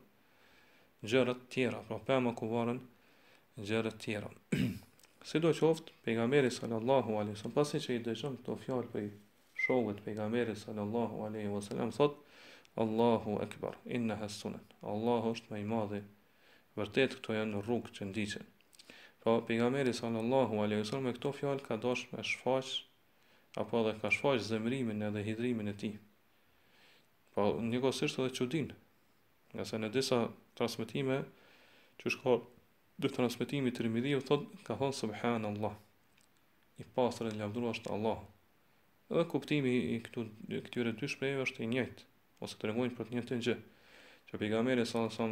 gjërat 1.11 1.41
tjera, 1.55 1.81
pra 1.89 1.99
pema 2.11 2.31
ku 2.39 2.47
varrën 2.55 2.79
gjërat 3.67 3.97
tjera. 4.05 4.31
si 5.29 5.41
do 5.43 5.51
pejgamberi 6.05 6.51
sallallahu 6.59 7.11
alaihi 7.21 7.35
wasallam 7.35 7.57
pasi 7.59 7.81
që 7.87 7.91
i 7.97 8.05
dëgjon 8.07 8.39
këto 8.41 8.59
fjalë 8.65 8.91
prej 8.93 9.09
shohut 9.67 9.99
pejgamberi 10.05 10.55
sallallahu 10.65 11.27
alaihi 11.29 11.51
wasallam 11.57 11.91
thot 11.99 12.15
Allahu 12.77 13.33
akbar, 13.43 13.75
inna 13.97 14.17
sunan 14.29 14.63
Allahu 14.93 15.33
është 15.35 15.51
më 15.53 15.59
i 15.61 15.67
madhi. 15.73 16.01
Vërtet 16.79 17.17
këto 17.19 17.35
janë 17.35 17.63
rrugë 17.67 17.91
që 17.97 18.05
ndiqen. 18.11 18.47
Po 19.21 19.41
pejgamberi 19.43 19.93
sallallahu 19.95 20.63
alaihi 20.65 20.81
wasallam 20.81 21.05
me 21.13 21.13
këto 21.13 21.33
fjalë 21.39 21.65
ka 21.67 21.77
dosh 21.77 22.07
me 22.13 22.23
shfaq 22.25 22.71
apo 23.63 23.81
edhe 23.83 23.99
ka 24.01 24.09
shfaq 24.09 24.39
zemrimin 24.41 25.03
edhe 25.09 25.21
hidrimin 25.27 25.69
e 25.69 25.75
tij. 25.81 25.97
Po 27.35 27.43
njëkohësisht 27.61 28.17
edhe 28.23 28.31
çudin, 28.39 28.71
nga 29.53 29.65
se 29.69 29.77
në 29.77 29.91
disa 29.93 30.21
transmetime 30.57 31.19
që 32.01 32.13
shko 32.15 32.37
dhe 33.05 33.11
transmitimi 33.17 33.75
të 33.77 33.85
rëmidhi, 33.87 34.15
u 34.17 34.23
thot, 34.31 34.47
ka 34.65 34.77
thonë 34.81 34.97
subhanë 35.03 35.51
Allah, 35.51 35.75
i 36.81 36.87
pasër 36.97 37.29
e 37.29 37.35
lavdru 37.43 37.69
është 37.75 37.93
Allah. 37.93 38.23
Edhe 39.13 39.27
kuptimi 39.35 39.75
i 39.99 39.99
këtu, 40.07 40.25
këtyre 40.71 40.95
dy 41.01 41.11
shprejve 41.13 41.45
është 41.45 41.67
i 41.67 41.69
njëjtë, 41.75 42.09
ose 42.45 42.57
të 42.57 42.71
rëngojnë 42.73 42.97
për 42.97 43.11
të 43.13 43.17
njëtë 43.19 43.37
një 43.39 43.45
gjë. 43.49 43.59
Që 44.33 44.41
pigamere 44.45 44.89
sa 44.89 45.05
në 45.05 45.29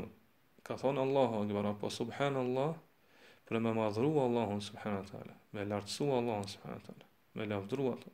ka 0.68 0.76
thonë 0.76 1.09
Allah, 1.09 1.40
o 1.73 1.75
po 1.85 1.88
subhanë 2.00 2.45
Allah, 2.45 2.76
për 3.49 3.62
me 3.64 3.73
madhru 3.73 4.11
Allahun 4.21 4.61
subhanahu 4.64 5.02
wa 5.02 5.09
taala, 5.11 5.35
me 5.57 5.64
lartësu 5.64 6.09
Allahun 6.14 6.45
subhanahu 6.52 6.81
wa 6.83 6.87
taala, 6.88 7.07
me 7.35 7.47
lavdru 7.49 7.87
atë. 7.95 8.12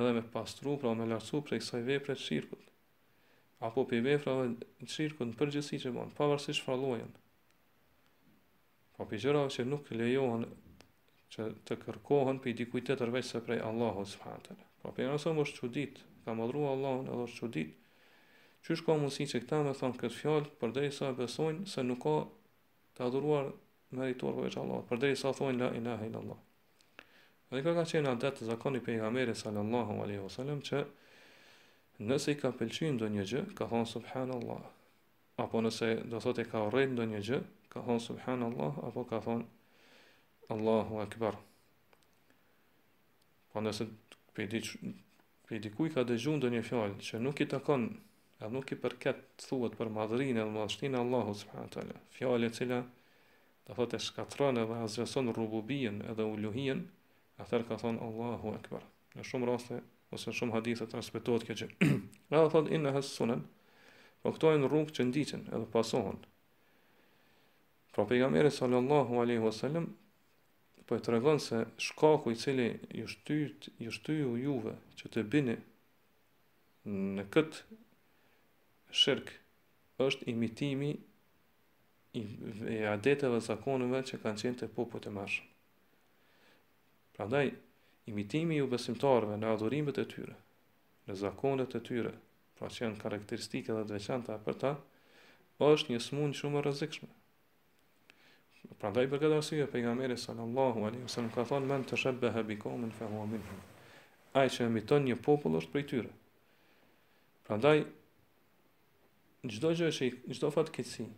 Edhe 0.00 0.12
me 0.16 0.22
pastru, 0.36 0.76
pra 0.80 0.94
me 0.96 1.06
lartësu 1.10 1.42
prej 1.44 1.60
kësaj 1.62 1.80
vepre 1.88 2.16
të 2.16 2.24
shirkut. 2.24 2.66
Apo 3.68 3.84
pe 3.90 4.00
vefra 4.00 4.34
të 4.80 4.88
shirkut 4.94 5.28
në 5.32 5.38
përgjithësi 5.42 5.82
që 5.84 5.92
bën, 5.98 6.14
pavarësisht 6.16 6.62
çfarë 6.62 6.80
llojën. 6.86 7.10
Po 8.96 9.06
pe 9.12 9.18
gjëra 9.20 9.42
që 9.52 9.66
nuk 9.68 9.92
lejohen 10.00 10.46
që 11.36 11.50
të 11.68 11.76
kërkohen 11.84 12.40
për 12.44 12.56
dikujt 12.62 12.88
të 12.88 12.96
tërveç 13.04 13.34
prej 13.46 13.60
Allahu 13.68 14.06
subhanahu 14.14 14.46
taala. 14.48 14.68
Po 14.80 14.94
pe 14.96 15.08
mos 15.36 15.52
çudit, 15.58 16.00
ka 16.24 16.32
madhru 16.38 16.64
Allahun 16.74 17.12
edhe 17.12 17.28
çudit. 17.36 17.76
Qysh 18.64 18.84
ka 18.86 18.92
mundësi 18.96 19.24
që 19.32 19.38
këta 19.42 19.62
me 19.66 19.72
thonë 19.76 20.00
këtë 20.02 20.16
fjallë, 20.20 20.48
përderi 20.60 20.90
sa 20.92 21.12
besojnë 21.18 21.68
se 21.72 21.82
nuk 21.84 22.00
ka 22.04 22.16
të 22.96 23.06
adhuruar 23.08 23.52
Allah, 23.90 24.14
për 24.14 24.58
Allahut, 24.62 24.84
përderisa 24.88 25.30
thonë 25.34 25.58
la 25.60 25.68
ilaha 25.74 26.04
illa 26.06 26.18
Allah. 26.22 26.36
Dhe 27.50 27.62
kjo 27.64 27.72
ka 27.74 27.82
qenë 27.90 28.10
adet 28.10 28.36
të 28.38 28.46
zakoni 28.46 28.78
pe 28.86 28.94
i 28.94 28.98
gameri 29.02 29.32
sallallahu 29.34 29.96
aleyhi 30.04 30.20
wasallam 30.26 30.60
që 30.68 30.82
nëse 32.10 32.30
i 32.30 32.36
ka 32.38 32.52
pëlqyën 32.60 33.00
do 33.02 33.08
një 33.14 33.24
gjë, 33.30 33.40
ka 33.58 33.66
thonë 33.72 33.88
subhanallah. 33.94 34.60
Apo 35.42 35.62
nëse 35.66 35.88
do 36.12 36.20
thot 36.22 36.38
e 36.38 36.44
ka 36.52 36.62
rrejnë 36.70 36.94
do 37.00 37.08
një 37.14 37.22
gjë, 37.30 37.40
ka 37.72 37.82
thonë 37.88 38.04
subhanallah, 38.06 38.78
apo 38.90 39.04
ka 39.10 39.18
thonë 39.26 39.48
Allahu 40.54 41.02
Akbar. 41.06 41.40
Po 43.50 43.58
nëse 43.64 43.88
për 44.38 44.60
i 45.50 45.58
dikuj 45.66 45.90
ka 45.96 46.06
dëgjun 46.06 46.38
do 46.46 46.46
një 46.54 46.62
fjallë 46.68 47.02
që 47.08 47.18
nuk 47.26 47.42
i 47.42 47.50
takon, 47.50 47.90
edhe 48.38 48.54
nuk 48.54 48.70
i 48.70 48.78
përket 48.86 49.26
thuhet 49.48 49.74
për 49.80 49.90
madhrinë 49.98 50.38
edhe 50.44 50.48
madhështinë 50.54 51.02
Allahu 51.02 51.34
subhanallah. 51.42 51.98
Fjallë 52.18 52.46
e 52.46 52.54
cila, 52.58 52.84
dhe 53.66 53.74
thot 53.76 53.94
e 53.94 53.98
shkatron 54.06 54.58
edhe 54.62 54.74
azreson 54.86 55.32
rububien 55.36 56.00
edhe 56.10 56.24
uluhien, 56.32 56.86
atër 57.42 57.64
ka 57.68 57.76
thonë 57.82 58.00
Allahu 58.06 58.54
Akbar. 58.58 58.84
Në 59.16 59.24
shumë 59.28 59.48
raste, 59.50 59.80
ose 60.14 60.30
në 60.32 60.36
shumë 60.40 60.56
hadithet, 60.56 60.90
transmitohet 60.92 61.44
kjo 61.48 61.66
Në 61.66 62.40
dhe 62.40 62.50
thot, 62.54 62.70
inë 62.70 62.94
në 62.96 63.02
sunen, 63.06 63.42
po 64.22 64.32
këtojnë 64.36 64.68
rrungë 64.70 64.94
që 64.96 65.06
ndiqen 65.10 65.44
edhe 65.48 65.66
pasohen. 65.74 66.20
Pra 67.94 68.04
pejgamberi 68.06 68.52
sallallahu 68.60 69.18
alaihi 69.22 69.42
wasallam 69.44 69.90
po 70.86 70.96
e 70.98 71.02
tregon 71.06 71.38
se 71.42 71.64
shkaku 71.86 72.32
i 72.34 72.38
cili 72.42 72.66
ju 73.00 73.06
shtyt, 73.10 73.70
ju 73.82 73.90
shtyu 73.94 74.34
juve 74.40 74.76
që 74.98 75.10
të 75.14 75.24
bini 75.32 75.56
në 77.18 77.24
këtë 77.34 77.78
shirk 79.02 79.32
është 80.06 80.26
imitimi 80.32 80.92
i, 82.12 82.24
i 82.70 82.82
adeteve 82.90 83.38
zakonëve 83.42 84.00
që 84.06 84.18
kanë 84.22 84.40
qenë 84.42 84.58
të 84.62 84.68
popët 84.74 85.06
e 85.06 85.12
mërshëm. 85.14 85.50
Pra 87.14 87.26
ndaj, 87.30 87.50
imitimi 88.10 88.58
ju 88.58 88.66
besimtarve 88.72 89.36
në 89.38 89.52
adhurimet 89.54 90.00
e 90.02 90.06
tyre, 90.10 90.34
në 91.06 91.16
zakonet 91.22 91.76
e 91.78 91.82
tyre, 91.86 92.14
pra 92.58 92.70
që 92.72 92.86
janë 92.86 93.00
karakteristike 93.04 93.76
dhe 93.76 93.84
dveçanta 93.92 94.38
për 94.46 94.58
ta, 94.64 94.72
është 95.62 95.94
një 95.94 96.00
smunë 96.06 96.38
shumë 96.40 96.64
rëzikshme. 96.66 97.08
Pra 98.80 98.90
ndaj 98.92 99.06
për 99.12 99.22
këtë 99.22 99.38
arsye, 99.40 99.66
pejgamberi 99.72 100.16
sallallahu 100.20 100.86
alaihi 100.88 101.06
wasallam 101.06 101.30
ka 101.34 101.46
thonë 101.50 101.68
men 101.70 101.86
të 101.90 102.00
shëbë 102.00 102.30
e 102.30 102.34
hebikomen 102.38 102.92
fe 102.96 103.08
hua 103.12 103.26
minhëm. 103.30 103.62
Aj 104.40 104.46
që 104.54 104.66
imiton 104.70 105.06
një 105.06 105.16
popull 105.26 105.58
është 105.60 105.72
prej 105.74 105.84
tyre. 105.92 106.12
Pra 107.46 107.58
ndaj, 107.60 107.78
gjdo 109.52 109.72
gjë 109.80 109.90
që 109.98 110.08
i, 110.08 110.12
gjdo 110.32 110.50
fatë 110.54 110.74
këtësi, 110.78 111.08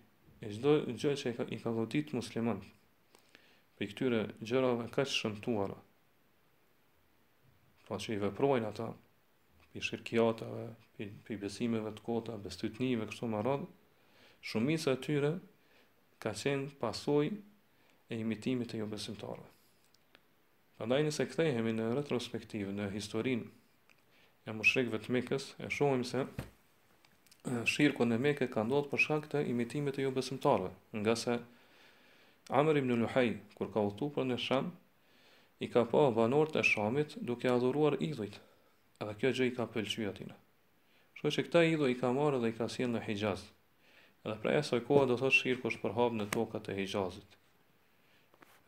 e 0.42 0.50
çdo 0.54 0.72
gjë 0.98 1.10
që 1.20 1.30
i 1.32 1.36
ka, 1.38 1.44
i 1.54 1.58
ka 1.62 1.70
godit 1.74 2.10
musliman. 2.16 2.58
Për 3.78 3.90
këtyre 3.92 4.20
gjërave 4.48 4.88
ka 4.94 5.04
që 5.06 5.14
shëmtuara. 5.20 5.76
Po 7.86 7.98
që 8.02 8.16
i 8.16 8.20
veprojnë 8.24 8.66
ata, 8.72 8.88
pi 9.72 9.82
shirkiatave, 9.86 10.64
pi, 10.98 11.08
i 11.34 11.38
besimeve 11.42 11.92
të 11.96 12.04
kota, 12.06 12.34
bestytnive, 12.42 13.06
kështu 13.10 13.30
më 13.32 13.42
radhë, 13.46 13.68
shumisa 14.50 14.96
e 14.96 15.00
tyre 15.06 15.32
ka 16.22 16.34
qenë 16.42 16.74
pasoj 16.82 17.30
e 17.30 18.18
imitimit 18.20 18.72
të 18.74 18.82
jo 18.82 18.90
besimtarve. 18.92 19.46
Andaj 20.82 21.04
nëse 21.06 21.26
këthejhemi 21.30 21.76
në 21.76 21.90
retrospektivë, 22.00 22.74
në 22.80 22.90
historinë 22.96 23.46
e 24.50 24.54
mushrikve 24.58 24.98
të 25.04 25.14
mikës, 25.20 25.52
e 25.66 25.70
shumëm 25.78 26.02
se 26.10 26.26
shirkun 27.70 28.10
në 28.12 28.16
Mekë 28.24 28.46
ka 28.52 28.62
ndodhur 28.64 28.88
për 28.92 29.00
shkak 29.02 29.24
të 29.32 29.40
imitimit 29.52 29.96
të 29.98 30.04
ju 30.04 30.10
besimtarëve, 30.16 30.70
nga 31.02 31.14
se 31.22 31.34
Amr 32.60 32.78
ibn 32.80 32.92
Luhaj 33.00 33.24
kur 33.58 33.70
ka 33.74 33.82
udhëtu 33.88 34.08
për 34.14 34.26
në 34.30 34.36
Sham, 34.44 34.68
i 35.64 35.66
ka 35.70 35.82
pa 35.92 36.02
banorët 36.18 36.58
e 36.60 36.62
Shamit 36.68 37.16
duke 37.28 37.50
adhuruar 37.52 37.96
idhujt. 38.02 38.38
Edhe 39.02 39.14
kjo 39.20 39.30
gjë 39.38 39.46
i 39.50 39.54
ka 39.56 39.66
pëlqyer 39.74 40.10
atij. 40.12 40.32
Kështu 41.14 41.30
që 41.36 41.44
këta 41.46 41.62
idhuj 41.70 41.90
i 41.92 41.98
ka 42.00 42.10
marrë 42.16 42.38
dhe 42.42 42.50
i 42.52 42.56
ka 42.58 42.66
sien 42.74 42.92
në 42.94 43.02
Hijaz. 43.06 43.44
Edhe 44.26 44.36
pra 44.42 44.54
e 44.58 44.62
sojkoa 44.66 44.86
kohë 44.88 45.08
do 45.12 45.16
thot 45.22 45.34
shirku 45.36 45.70
është 45.70 45.92
në 46.18 46.28
tokat 46.34 46.68
e 46.68 46.76
Hijazit. 46.80 47.30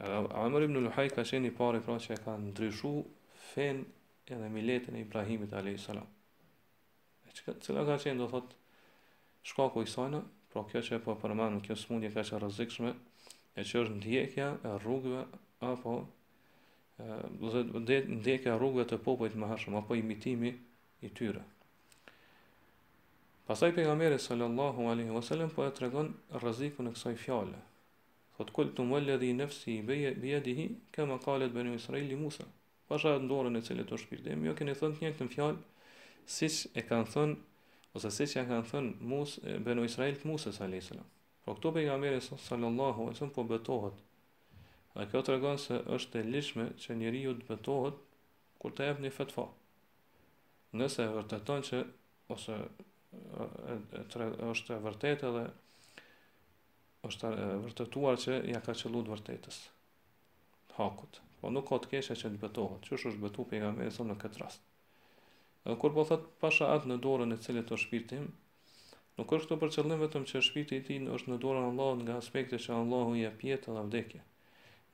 Edhe 0.03 0.21
Amr 0.45 0.67
ibn 0.69 0.81
Luhaj 0.87 1.09
ka 1.17 1.23
qenë 1.27 1.51
i 1.51 1.55
pari 1.63 1.81
pra 1.87 1.99
që 2.05 2.15
e 2.17 2.23
ka 2.25 2.37
ndryshu 2.47 2.95
fen 3.55 3.85
edhe 4.29 4.49
miletin 4.59 4.97
e 4.97 5.01
Ibrahimit 5.07 5.53
a.s. 5.61 5.89
E 7.27 7.31
cëla 7.51 7.87
ka 7.91 7.99
qenë 8.05 8.19
do 8.23 8.31
thotë 8.37 8.63
shkaku 9.45 9.83
i 9.83 9.87
sajna, 9.87 10.23
pra 10.53 10.65
kjo 10.71 10.81
që 10.85 10.97
e 10.99 11.03
po 11.05 11.15
përmenë, 11.21 11.61
kjo 11.67 11.75
smundje 11.77 12.11
ka 12.15 12.25
që 12.27 12.39
rëzikshme, 12.45 12.93
e 13.61 13.65
që 13.65 13.81
është 13.85 13.97
ndjekja 14.01 14.49
e 14.67 14.73
rrugëve, 14.83 15.25
apo 15.69 15.95
e, 16.99 17.19
ndjekja 17.35 18.55
e 18.55 18.57
rrugëve 18.59 18.87
të 18.93 18.99
popojt 19.05 19.37
më 19.39 19.51
apo 19.81 19.99
imitimi 20.01 20.55
i 21.05 21.09
tyre. 21.11 21.43
Pasaj 23.45 23.75
për 23.77 23.85
nga 23.85 23.95
meri 24.01 24.19
sallallahu 24.19 24.87
alaihi 24.89 25.13
wasallam, 25.13 25.51
po 25.53 25.67
e 25.67 25.71
të 25.75 25.85
regon 25.87 26.15
rëziku 26.43 26.83
në 26.87 26.95
kësaj 26.97 27.17
fjale. 27.25 27.61
Thot 28.37 28.51
kull 28.57 28.73
të 28.75 28.83
mëllë 28.89 29.19
dhe 29.21 29.29
i 29.31 29.35
nëfsi 29.37 29.77
i 29.77 29.83
bjedihi, 30.21 30.71
kema 30.97 31.21
kalet 31.23 31.53
bërë 31.55 31.75
i 31.75 31.77
Israel 31.79 32.09
i 32.11 32.17
Musa. 32.19 32.49
Pasha 32.89 33.13
e 33.19 33.21
ndorën 33.23 33.61
e 33.61 33.63
cilë 33.63 33.85
të 33.87 33.99
shpirtim, 34.01 34.49
jo 34.49 34.55
keni 34.59 34.73
thënë 34.75 34.97
të 34.99 35.05
njëtë 35.05 35.29
në 35.29 35.35
fjallë, 35.37 35.61
siç 36.35 36.65
e 36.73 36.83
kanë 36.89 37.13
thënë 37.15 37.37
ose 37.99 38.11
se 38.11 38.27
që 38.31 38.39
janë 38.41 38.49
kanë 38.51 38.65
thënë 38.69 39.09
mus, 39.11 39.35
benu 39.67 39.85
Israel 39.87 40.17
të 40.19 40.27
Musës 40.31 40.57
a.s. 40.65 40.97
Po 41.45 41.53
këto 41.57 41.71
për 41.77 41.85
nga 41.87 41.97
mërë 42.03 42.23
sallallahu 42.25 43.05
e 43.11 43.19
sëmë 43.19 43.35
po 43.37 43.45
betohet. 43.51 44.01
A 44.95 45.05
kjo 45.11 45.21
të 45.27 45.35
regonë 45.37 45.61
se 45.63 45.79
është 45.97 46.21
e 46.21 46.25
lishme 46.33 46.65
që 46.83 46.97
njëri 47.01 47.21
ju 47.27 47.35
të 47.41 47.49
betohet 47.53 48.01
kur 48.63 48.75
të 48.75 48.89
jep 48.89 49.03
një 49.05 49.13
fetfa. 49.19 49.45
Nëse 50.79 51.05
e 51.07 51.15
vërteton 51.19 51.67
që 51.71 51.83
ose 52.35 52.57
është 54.53 54.75
e 54.75 54.81
vërtetë 54.89 55.33
dhe, 55.37 55.45
është 57.11 57.33
e 57.47 57.49
vërtetuar 57.67 58.19
që 58.27 58.41
ja 58.55 58.63
ka 58.67 58.75
qëllu 58.83 59.05
të 59.07 59.15
vërtetës. 59.17 59.61
Hakut. 60.81 61.23
Po 61.41 61.51
nuk 61.55 61.69
ka 61.71 61.79
të 61.85 61.95
keshe 61.97 62.19
që 62.23 62.35
të 62.35 62.43
betohet. 62.49 62.87
Qështë 62.91 63.15
është 63.15 63.25
betu 63.29 63.49
për 63.51 63.63
nga 63.63 63.75
mërë 63.83 63.99
sëmë 63.99 64.15
në 64.15 64.23
këtë 64.25 64.43
rastë. 64.47 64.71
Edhe 65.65 65.79
kur 65.81 65.93
po 65.97 66.03
thot 66.09 66.25
pasha 66.43 66.67
atë 66.77 66.89
në 66.91 66.97
dorën 67.05 67.33
e 67.35 67.37
cilet 67.45 67.71
të 67.71 67.77
shpirtim, 67.83 68.25
nuk 69.21 69.31
është 69.37 69.47
këtu 69.49 69.57
për 69.63 69.71
qëllim 69.77 70.03
vetëm 70.05 70.27
që 70.31 70.43
shpirti 70.49 70.81
i 70.81 70.83
tij 70.89 71.07
është 71.19 71.33
në 71.33 71.39
dorën 71.45 71.65
e 71.65 71.71
Allahut 71.75 72.03
nga 72.03 72.17
aspekti 72.23 72.59
që 72.65 72.75
Allahu 72.81 73.15
i 73.17 73.23
jep 73.23 73.45
jetë 73.49 73.77
dhe 73.77 73.85
vdekje. 73.87 74.21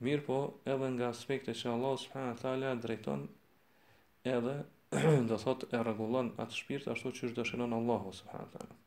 Mirë 0.07 0.23
po, 0.29 0.37
edhe 0.73 0.87
nga 0.95 1.09
aspekti 1.13 1.57
që 1.61 1.73
Allahu 1.73 1.97
subhanahu 2.05 2.39
taala 2.43 2.71
drejton 2.85 3.25
edhe 4.35 4.53
do 5.31 5.41
thot 5.43 5.67
e 5.75 5.83
rregullon 5.83 6.31
atë 6.45 6.59
shpirt 6.61 6.87
ashtu 6.95 7.11
siç 7.19 7.35
dëshiron 7.41 7.75
Allahu 7.81 8.15
subhanahu 8.21 8.55
teala. 8.55 8.79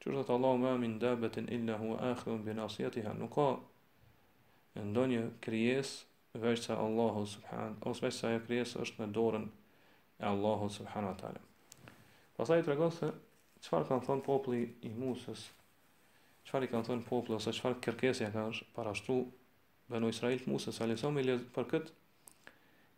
Qur'an 0.00 0.20
thot 0.24 0.34
Allahu 0.38 0.62
ma 0.66 0.72
min 0.86 0.96
dabetin 1.06 1.52
illa 1.58 1.76
huwa 1.84 2.00
akhun 2.14 2.40
bi 2.48 2.56
nasiyatiha. 2.64 3.12
Nuk 3.22 3.34
ka 3.36 4.84
ndonjë 4.88 5.22
krijesë 5.44 6.42
veçse 6.46 6.80
Allahu 6.88 7.28
subhanahu. 7.36 7.76
Ose 7.92 8.08
veçse 8.08 8.26
ajo 8.32 8.42
krijesë 8.48 8.86
është 8.86 9.04
në 9.06 9.10
dorën 9.18 9.50
e 10.22 10.26
Allahu 10.26 10.68
subhanahu 10.68 11.08
wa 11.14 11.18
ta'ala. 11.20 11.40
Pasa 12.36 12.56
i 12.58 12.62
të 12.64 12.76
se 12.98 13.08
qëfar 13.64 13.84
kanë 13.88 14.06
thënë 14.06 14.24
popli 14.26 14.60
i 14.88 14.92
Musës, 14.96 15.46
qëfar 16.44 16.64
i 16.66 16.70
kanë 16.72 16.88
thënë 16.88 17.06
popli, 17.08 17.36
ose 17.36 17.52
qëfar 17.56 17.76
kërkesë 17.84 18.28
kanë 18.28 18.32
ka 18.34 18.52
është 18.54 18.66
parashtu 18.76 19.16
Israel 19.90 20.38
të 20.44 20.52
Musës, 20.52 20.76
se 20.76 20.84
i 21.20 21.24
lezë 21.26 21.38
për 21.56 21.66
këtë, 21.72 21.92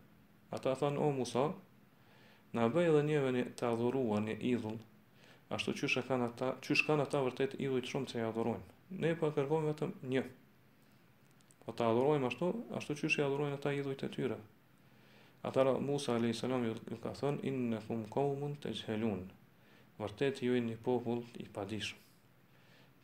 Ata 0.56 0.76
thonë, 0.80 1.00
o 1.00 1.10
Musa, 1.18 1.44
në 2.56 2.70
bëjë 2.74 2.94
dhe 2.98 3.04
njëve 3.12 3.34
një 3.36 3.44
të 3.60 3.68
adhuruan 3.74 4.30
një 4.32 4.40
idhull, 4.54 4.80
Ashtu 5.56 5.72
çysh 5.80 6.02
kanë 6.08 6.26
ata, 6.26 6.48
çysh 6.66 6.82
kanë 6.84 7.06
ata 7.08 7.22
vërtet 7.24 7.54
idhujt 7.56 7.88
shumë 7.88 8.10
që 8.12 8.18
ja 8.20 8.26
adhurojnë. 8.34 8.66
Ne 9.04 9.14
po 9.22 9.30
kërkojmë 9.32 9.70
vetëm 9.70 9.94
një, 10.12 10.24
Po 11.68 11.74
ta 11.76 11.90
adhurojmë 11.92 12.30
ashtu, 12.30 12.48
ashtu 12.80 12.96
që 13.02 13.10
i 13.20 13.24
adhurojmë 13.26 13.56
ata 13.58 13.74
idhujt 13.76 14.04
e 14.08 14.08
tyre. 14.12 14.36
Ata 15.50 15.66
Musa 15.84 16.14
a.s. 16.16 16.44
ju 16.92 16.96
ka 17.04 17.12
thënë, 17.18 17.42
inë 17.50 17.66
në 17.74 17.82
fumë 17.88 18.08
kohëmën 18.14 18.54
të 18.64 18.72
vërtet 20.00 20.40
ju 20.46 20.54
e 20.56 20.62
një 20.64 20.78
popull 20.86 21.24
i 21.42 21.44
padishëm. 21.58 21.98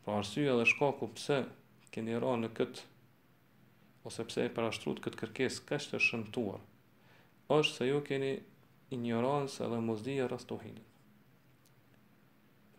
Po 0.05 0.11
arsyeja 0.15 0.53
dhe 0.55 0.65
shkaku 0.71 1.07
pse 1.17 1.37
keni 1.91 2.15
ra 2.23 2.35
në 2.39 2.49
këtë, 2.59 2.83
ose 4.07 4.25
pse 4.29 4.45
e 4.47 4.51
parashtrut 4.55 5.01
këtë 5.05 5.19
kërkes, 5.25 5.55
kështë 5.67 5.95
të 5.95 5.99
shëmtuar, 6.07 6.59
është 7.49 7.75
se 7.79 7.87
ju 7.89 7.99
keni 8.09 8.31
ignorancë 8.95 9.65
edhe 9.67 9.79
mosdija 9.89 10.27
rastohinit. 10.29 10.85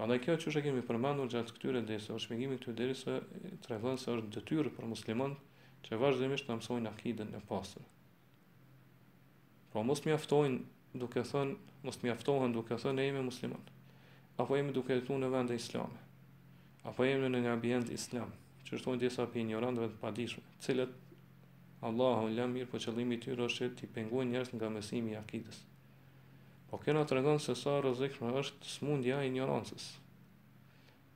Andaj 0.00 0.20
kjo 0.26 0.38
që 0.44 0.54
shë 0.56 0.62
kemi 0.68 0.86
përmandur 0.88 1.28
gjatë 1.36 1.58
këtyre 1.58 1.82
dhe 1.90 1.98
se 2.06 2.14
është 2.16 2.34
mëgimi 2.38 2.60
këtyre 2.64 2.86
dhe 2.94 3.00
se 3.04 3.18
të 3.66 3.96
se 4.06 4.16
është 4.16 4.30
dëtyrë 4.38 4.74
për 4.78 4.90
muslimantë 4.94 5.53
që 5.84 5.98
vazhdimisht 6.00 6.46
të 6.48 6.54
mësojnë 6.58 6.90
akidën 6.90 7.34
e 7.36 7.40
pasër. 7.48 7.84
Pra 9.72 9.82
po, 9.82 9.86
mos 9.88 10.00
mjaftojnë 10.06 11.02
duke 11.02 11.24
thënë, 11.26 11.56
mos 11.84 11.98
aftohen 12.14 12.54
duke 12.56 12.78
thënë 12.80 13.02
e 13.04 13.08
jemi 13.08 13.24
musliman. 13.26 13.64
Apo 14.40 14.56
jemi 14.56 14.74
duke 14.74 14.96
jetu 14.96 15.16
në 15.18 15.30
vend 15.34 15.52
e 15.54 15.58
islame. 15.60 16.00
Apo 16.88 17.06
jemi 17.06 17.28
në 17.30 17.42
një 17.44 17.52
ambient 17.56 17.90
islam. 17.94 18.32
Që 18.64 18.78
shtojnë 18.80 19.02
disa 19.02 19.26
për 19.30 19.42
ignorantëve 19.42 19.90
të 19.92 20.00
padishme. 20.00 20.42
Cilët 20.64 20.94
Allahu 21.84 22.30
lam 22.32 22.54
mirë 22.56 22.70
po 22.72 22.80
qëllimi 22.80 23.18
i 23.18 23.20
tyre 23.20 23.44
është 23.44 23.68
t'i 23.80 23.90
pengojnë 23.96 24.30
njerëz 24.32 24.54
nga 24.56 24.70
mësimi 24.72 25.12
i 25.12 25.18
akidës. 25.20 25.58
Po 26.70 26.78
kjo 26.80 26.94
na 26.96 27.02
tregon 27.06 27.38
se 27.44 27.54
sa 27.60 27.76
rrezikshme 27.84 28.30
është 28.40 28.70
smundja 28.78 29.20
e 29.22 29.28
ignorancës. 29.28 29.90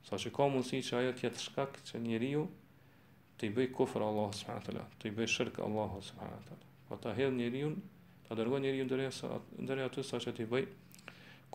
Sa 0.07 0.19
që 0.21 0.29
ka 0.35 0.45
mundësi 0.51 0.83
që 0.85 0.99
ajo 0.99 1.15
të 1.17 1.25
jetë 1.25 1.41
shkak 1.47 1.81
që 1.89 1.99
njeriu 2.05 2.45
të 3.39 3.47
i 3.47 3.53
bëj 3.55 3.69
kufër 3.75 4.03
Allahu 4.03 4.33
subhanahu 4.35 4.61
wa 4.61 4.65
taala, 4.67 4.85
të 4.99 5.07
i 5.09 5.15
bëj 5.15 5.29
shirk 5.31 5.59
Allahu 5.63 5.99
subhanahu 6.03 6.35
wa 6.35 6.45
taala. 6.47 6.71
Po 6.87 6.95
ta 7.03 7.13
hedh 7.15 7.31
njeriu, 7.37 7.69
ta 8.27 8.35
dërgoj 8.35 8.59
njeriu 8.65 8.87
ndërsa 8.87 9.29
ndër 9.63 9.85
ato 9.85 10.03
sa 10.03 10.19
që 10.19 10.33
të 10.35 10.43
i 10.45 10.49
bëj 10.53 10.65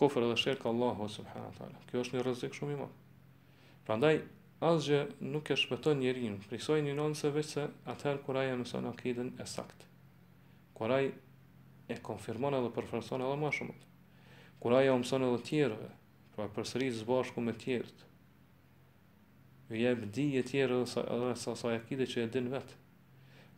kufër 0.00 0.24
dhe 0.30 0.36
shirk 0.40 0.64
Allahu 0.70 1.08
subhanahu 1.16 1.50
wa 1.52 1.56
taala. 1.58 1.82
Kjo 1.90 2.04
është 2.04 2.16
një 2.16 2.22
rrezik 2.24 2.56
shumë 2.56 2.76
i 2.76 2.78
madh. 2.80 2.96
Prandaj 3.84 4.14
asgjë 4.64 5.02
nuk 5.34 5.50
e 5.52 5.58
shpëton 5.60 6.00
njeriu, 6.00 6.38
friksoj 6.48 6.80
një 6.86 6.96
nonse 6.96 7.28
vetë 7.36 7.50
se 7.52 7.66
atëherë 7.92 8.24
kur 8.24 8.40
ai 8.40 8.46
mëson 8.62 8.88
akiden 8.94 9.34
e 9.36 9.48
saktë, 9.54 9.90
Kur 10.74 10.90
ai 10.90 11.12
e 11.88 11.96
konfirmon 12.02 12.56
edhe 12.58 12.72
për 12.74 12.88
edhe 13.02 13.36
më 13.44 13.52
shumë. 13.58 13.76
Kur 14.60 14.72
ai 14.78 14.88
mëson 14.88 15.26
edhe 15.28 15.42
të 15.42 15.48
tjerëve, 15.50 15.92
pra 16.34 16.48
përsëri 16.56 16.88
zbashku 17.02 17.44
me 17.44 17.52
të 17.54 17.62
tjerët, 17.66 18.00
vje 19.70 19.94
bdi 19.94 20.36
e 20.38 20.42
tjere 20.42 20.76
dhe 20.78 20.86
sa, 20.86 21.04
sa, 21.36 21.56
sa 21.56 21.70
akide 21.74 22.06
që 22.08 22.24
e 22.24 22.30
din 22.34 22.50
vetë. 22.52 22.78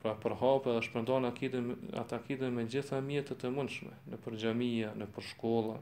Pra 0.03 0.13
për 0.21 0.37
hapë 0.41 0.75
dhe 0.77 0.85
shpërndon 0.87 1.27
akide, 1.29 1.63
atë 1.99 2.19
akide 2.21 2.51
me 2.53 2.67
gjitha 2.71 3.01
mjetët 3.03 3.47
e 3.49 3.53
mundshme, 3.53 3.95
në 4.13 4.21
për 4.25 4.37
xhamia, 4.43 4.93
në 5.01 5.09
për 5.15 5.27
shkolla, 5.33 5.79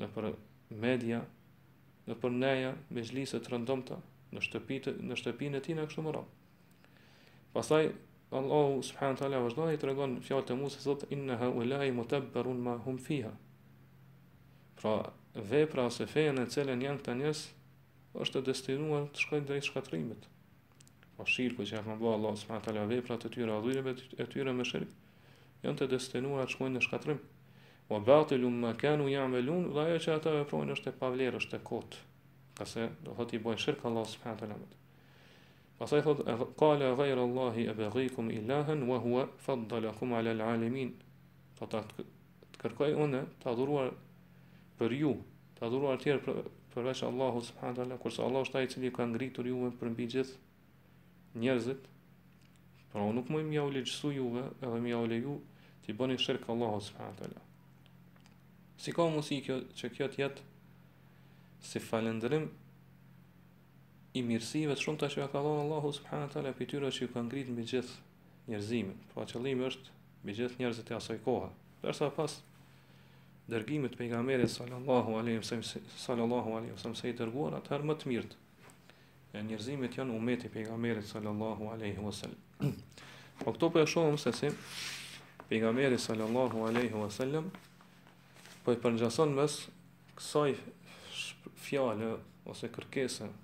në 0.00 0.08
për 0.14 0.30
media, 0.80 1.22
në 2.08 2.16
për 2.22 2.32
neja, 2.38 2.70
me 2.94 3.04
zhlisë 3.04 3.40
të 3.44 3.52
rëndomta, 3.52 3.98
në, 4.32 4.42
shtëpite, 4.46 4.96
në 5.04 5.18
shtëpinë 5.20 5.60
e 5.60 5.64
tij 5.66 5.76
në 5.76 5.86
kështu 5.90 6.04
më 6.06 6.14
rëmë. 6.16 6.40
Pasaj, 7.54 7.92
Allahu 8.34 8.80
subhanahu 8.82 9.20
taala 9.20 9.38
vazhdon 9.44 9.70
i 9.74 9.78
tregon 9.78 10.14
fjalët 10.26 10.50
e 10.54 10.54
Musa 10.58 10.80
thotë 10.82 11.06
innaha 11.14 11.52
ulai 11.54 11.92
mutabbarun 11.94 12.62
ma 12.64 12.72
hum 12.86 12.96
fiha. 12.98 13.30
Pra 14.80 14.94
vepra 15.52 15.84
ose 15.90 16.08
feja 16.10 16.32
në 16.34 16.48
cilën 16.50 16.82
janë 16.82 16.98
këta 17.02 17.14
njerëz, 17.20 17.44
është 18.22 18.40
të 18.40 18.46
destinuar 18.48 19.06
të 19.14 19.22
shkojnë 19.24 19.46
drejt 19.48 19.68
shkatrimit. 19.68 20.26
Po 21.16 21.26
shirku 21.30 21.64
që 21.66 21.76
ja 21.78 21.82
ka 21.86 21.96
bërë 22.02 22.18
Allahu 22.18 22.38
subhanahu 22.40 22.60
wa 22.60 22.66
taala 22.66 22.84
veprat 22.90 23.24
e 23.26 23.30
tyre 23.36 23.54
adhyrëve 23.56 23.94
të 24.18 24.26
tyre 24.34 24.54
me 24.58 24.66
shirk, 24.68 24.90
janë 25.64 25.80
të 25.82 25.88
destinuar 25.94 26.46
të 26.46 26.54
shkojnë 26.54 26.78
në 26.78 26.84
shkatrim. 26.86 27.20
Wa 27.90 27.98
batilu 28.06 28.50
ma 28.58 28.70
kanu 28.80 29.08
ya'malun, 29.10 29.66
dhe 29.74 29.86
ajo 29.86 29.98
që 30.06 30.14
ata 30.18 30.34
veprojnë 30.38 30.76
është 30.78 30.90
e 30.92 30.96
pavlerë, 31.02 31.42
është 31.44 31.58
e 31.62 31.66
kotë. 31.70 32.04
këse 32.58 32.82
do 33.02 33.10
thotë 33.18 33.34
i 33.34 33.38
bojnë 33.42 33.60
shirk 33.62 33.80
Allahu 33.88 34.06
subhanahu 34.06 34.46
wa 34.46 34.54
taala. 34.54 34.82
Pastaj 35.78 36.02
thotë 36.06 36.34
qala 36.60 36.90
ghayra 37.00 37.22
Allahi 37.28 37.64
abghikum 37.72 38.28
ilahan 38.30 38.84
wa 38.90 38.98
huwa 39.02 39.24
faddalakum 39.46 40.12
ala 40.14 40.30
alalamin. 40.30 40.92
Po 41.58 41.66
ta 41.66 41.80
kërkoj 42.62 42.94
unë 43.04 43.24
të 43.42 43.50
adhuruar 43.50 43.90
për 44.78 44.94
ju, 45.00 45.10
të 45.58 45.66
adhuruar 45.66 45.98
të 45.98 46.04
tjerë 46.06 46.22
për, 46.28 46.40
përveç 46.74 47.02
Allahu 47.06 47.40
subhanahu 47.42 47.74
wa 47.74 47.84
taala, 47.84 47.98
kurse 48.02 48.22
Allahu 48.22 48.46
është 48.46 48.58
ai 48.58 48.64
i 48.66 48.72
cili 48.72 48.90
ka 48.96 49.04
ngritur 49.06 49.46
juën 49.50 49.74
për 49.80 49.92
mbi 49.94 50.06
gjithë 50.16 50.34
njerëzit. 51.42 51.86
Por 52.90 53.04
unë 53.04 53.14
nuk 53.18 53.30
mund 53.32 53.46
të 53.46 53.52
mjaulë 53.52 53.82
të 53.90 54.10
juve, 54.18 54.42
edhe 54.62 54.80
mjaulë 54.86 55.18
ju 55.20 55.36
ti 55.84 55.94
bëni 56.00 56.16
shirk 56.24 56.48
Allahu 56.54 56.80
subhanahu 56.88 57.14
wa 57.14 57.18
taala. 57.22 57.42
Si 58.82 58.92
ka 58.96 59.06
mosi 59.14 59.38
kjo 59.46 59.58
që 59.78 59.90
kjo 59.96 60.08
të 60.14 60.20
jetë 60.22 60.48
si 61.70 61.82
falëndrim 61.88 62.48
i 64.18 64.22
mirësive 64.30 64.74
të 64.76 64.84
shumë 64.86 65.00
të 65.04 65.12
që 65.14 65.28
ka 65.34 65.44
dhonë 65.46 65.62
Allahu 65.66 65.92
subhanahu 66.00 66.28
wa 66.30 66.32
taala 66.34 66.54
për 66.58 66.70
tyra 66.72 66.90
që 66.98 67.08
ka 67.14 67.22
ngritur 67.28 67.54
mbi 67.54 67.68
gjithë 67.74 68.50
njerëzimin. 68.50 68.98
Po 69.12 69.22
qëllimi 69.30 69.70
është 69.70 69.86
mbi 70.24 70.36
gjithë 70.40 70.60
njerëzit 70.62 70.90
e 70.92 70.98
asaj 70.98 71.20
kohe. 71.26 71.52
Dërsa 71.84 72.10
pas 72.18 72.40
dërgimit 73.46 73.96
pejgamberit 73.98 74.50
sallallahu 74.50 75.16
alaihi 75.20 75.38
wasallam 75.38 75.82
sallallahu 76.04 76.50
alaihi 76.56 76.72
wasallam 76.72 76.96
se 76.96 77.08
i 77.10 77.12
dërguar 77.16 77.56
atë 77.58 77.82
më 77.84 77.96
të 78.00 78.08
mirë. 78.08 78.36
E 79.34 79.42
njerëzimet 79.42 79.96
janë 79.98 80.14
umeti 80.16 80.48
pejgamberit 80.48 81.04
sallallahu 81.06 81.68
alaihi 81.74 82.00
wasallam. 82.00 82.40
Po 83.42 83.50
këto 83.52 83.68
po 83.74 83.80
e 83.82 83.86
shohim 83.86 84.16
se 84.18 84.30
si 84.32 84.48
pejgamberi 85.48 85.98
sallallahu 85.98 86.62
alaihi 86.68 86.94
wasallam 86.94 87.48
po 88.64 88.72
i 88.72 88.78
përngjason 88.80 89.34
mes 89.36 89.56
kësaj 90.16 90.52
fjalë 91.66 92.12
ose 92.48 92.70
kërkesën 92.76 93.34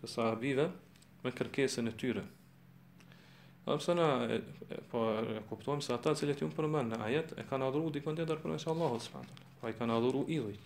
të 0.00 0.10
sahabive 0.14 0.68
me 1.24 1.32
kërkesën 1.38 1.88
e 1.90 1.96
tyre. 1.98 2.22
A 3.64 3.70
po, 3.78 3.78
pse 3.78 3.94
na 3.94 4.26
po 4.90 5.06
e 5.22 5.40
kuptojm 5.48 5.78
se 5.86 5.92
ata 5.94 6.10
që 6.18 6.26
letiun 6.32 6.50
për 6.54 6.66
mend 6.72 6.90
në 6.94 6.98
ajet 7.08 7.34
e 7.38 7.44
kanë 7.46 7.68
adhuruar 7.70 7.92
dikon 7.94 8.16
tjetër 8.18 8.40
për 8.42 8.50
mes 8.56 8.64
Allahut 8.72 9.04
subhanahu 9.04 9.38
wa 9.38 9.54
Po 9.60 9.70
i 9.70 9.74
kanë 9.80 9.94
adhuruar 10.00 10.32
idhujt. 10.36 10.64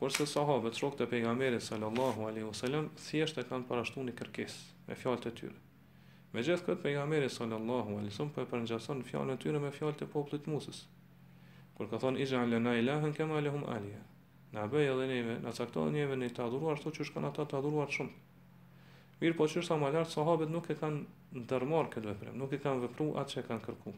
Kurse 0.00 0.24
sahabët, 0.30 0.78
shokët 0.80 1.02
e 1.04 1.08
pejgamberit 1.10 1.66
sallallahu 1.66 2.24
alaihi 2.30 2.46
wasallam 2.48 2.88
thjesht 3.08 3.36
e 3.36 3.44
kanë 3.50 3.68
parashtuar 3.68 4.06
një 4.08 4.14
kërkesë 4.22 4.88
me 4.88 4.96
fjalët 5.02 5.28
e 5.28 5.34
tyre. 5.42 5.58
Megjithë 6.38 6.66
këtë 6.70 6.84
pejgamberi 6.88 7.28
sallallahu 7.36 7.98
alaihi 8.00 8.14
wasallam 8.14 8.32
po 8.38 8.46
e 8.48 8.50
përngjason 8.56 9.04
fjalën 9.12 9.36
e 9.36 9.38
tyre 9.44 9.60
me 9.66 9.74
fjalët 9.76 10.06
e 10.08 10.10
popullit 10.16 10.46
të 10.48 10.54
Musës. 10.56 10.80
Kur 11.76 11.92
ka 11.92 12.00
thonë 12.06 12.24
izan 12.24 12.48
lana 12.56 12.74
ilaha 12.80 13.12
kama 13.20 13.44
lahum 13.44 13.68
aliya. 13.76 14.00
Na 14.56 14.64
bëj 14.72 14.92
edhe 14.96 15.38
na 15.44 15.52
caktoni 15.60 16.00
neve 16.00 16.16
në 16.24 16.32
të 16.32 16.48
adhuruar 16.48 16.80
ashtu 16.80 16.96
që 17.00 17.08
kanë 17.12 17.34
ata 17.34 17.44
të 17.52 17.60
adhuruar 17.60 17.92
shumë. 18.00 18.16
Mirë 19.22 19.36
po 19.38 19.46
qërë 19.46 19.62
sa 19.62 19.76
më 19.78 19.88
lartë, 19.94 20.10
sahabet 20.16 20.50
nuk 20.50 20.66
e 20.72 20.74
kanë 20.78 21.38
ndërmarë 21.44 21.90
këtë 21.94 22.08
veprim, 22.10 22.38
nuk 22.42 22.54
e 22.56 22.58
kanë 22.62 22.80
vëpru 22.82 23.04
atë 23.20 23.32
që 23.32 23.38
e 23.42 23.44
kanë 23.48 23.62
kërku. 23.68 23.92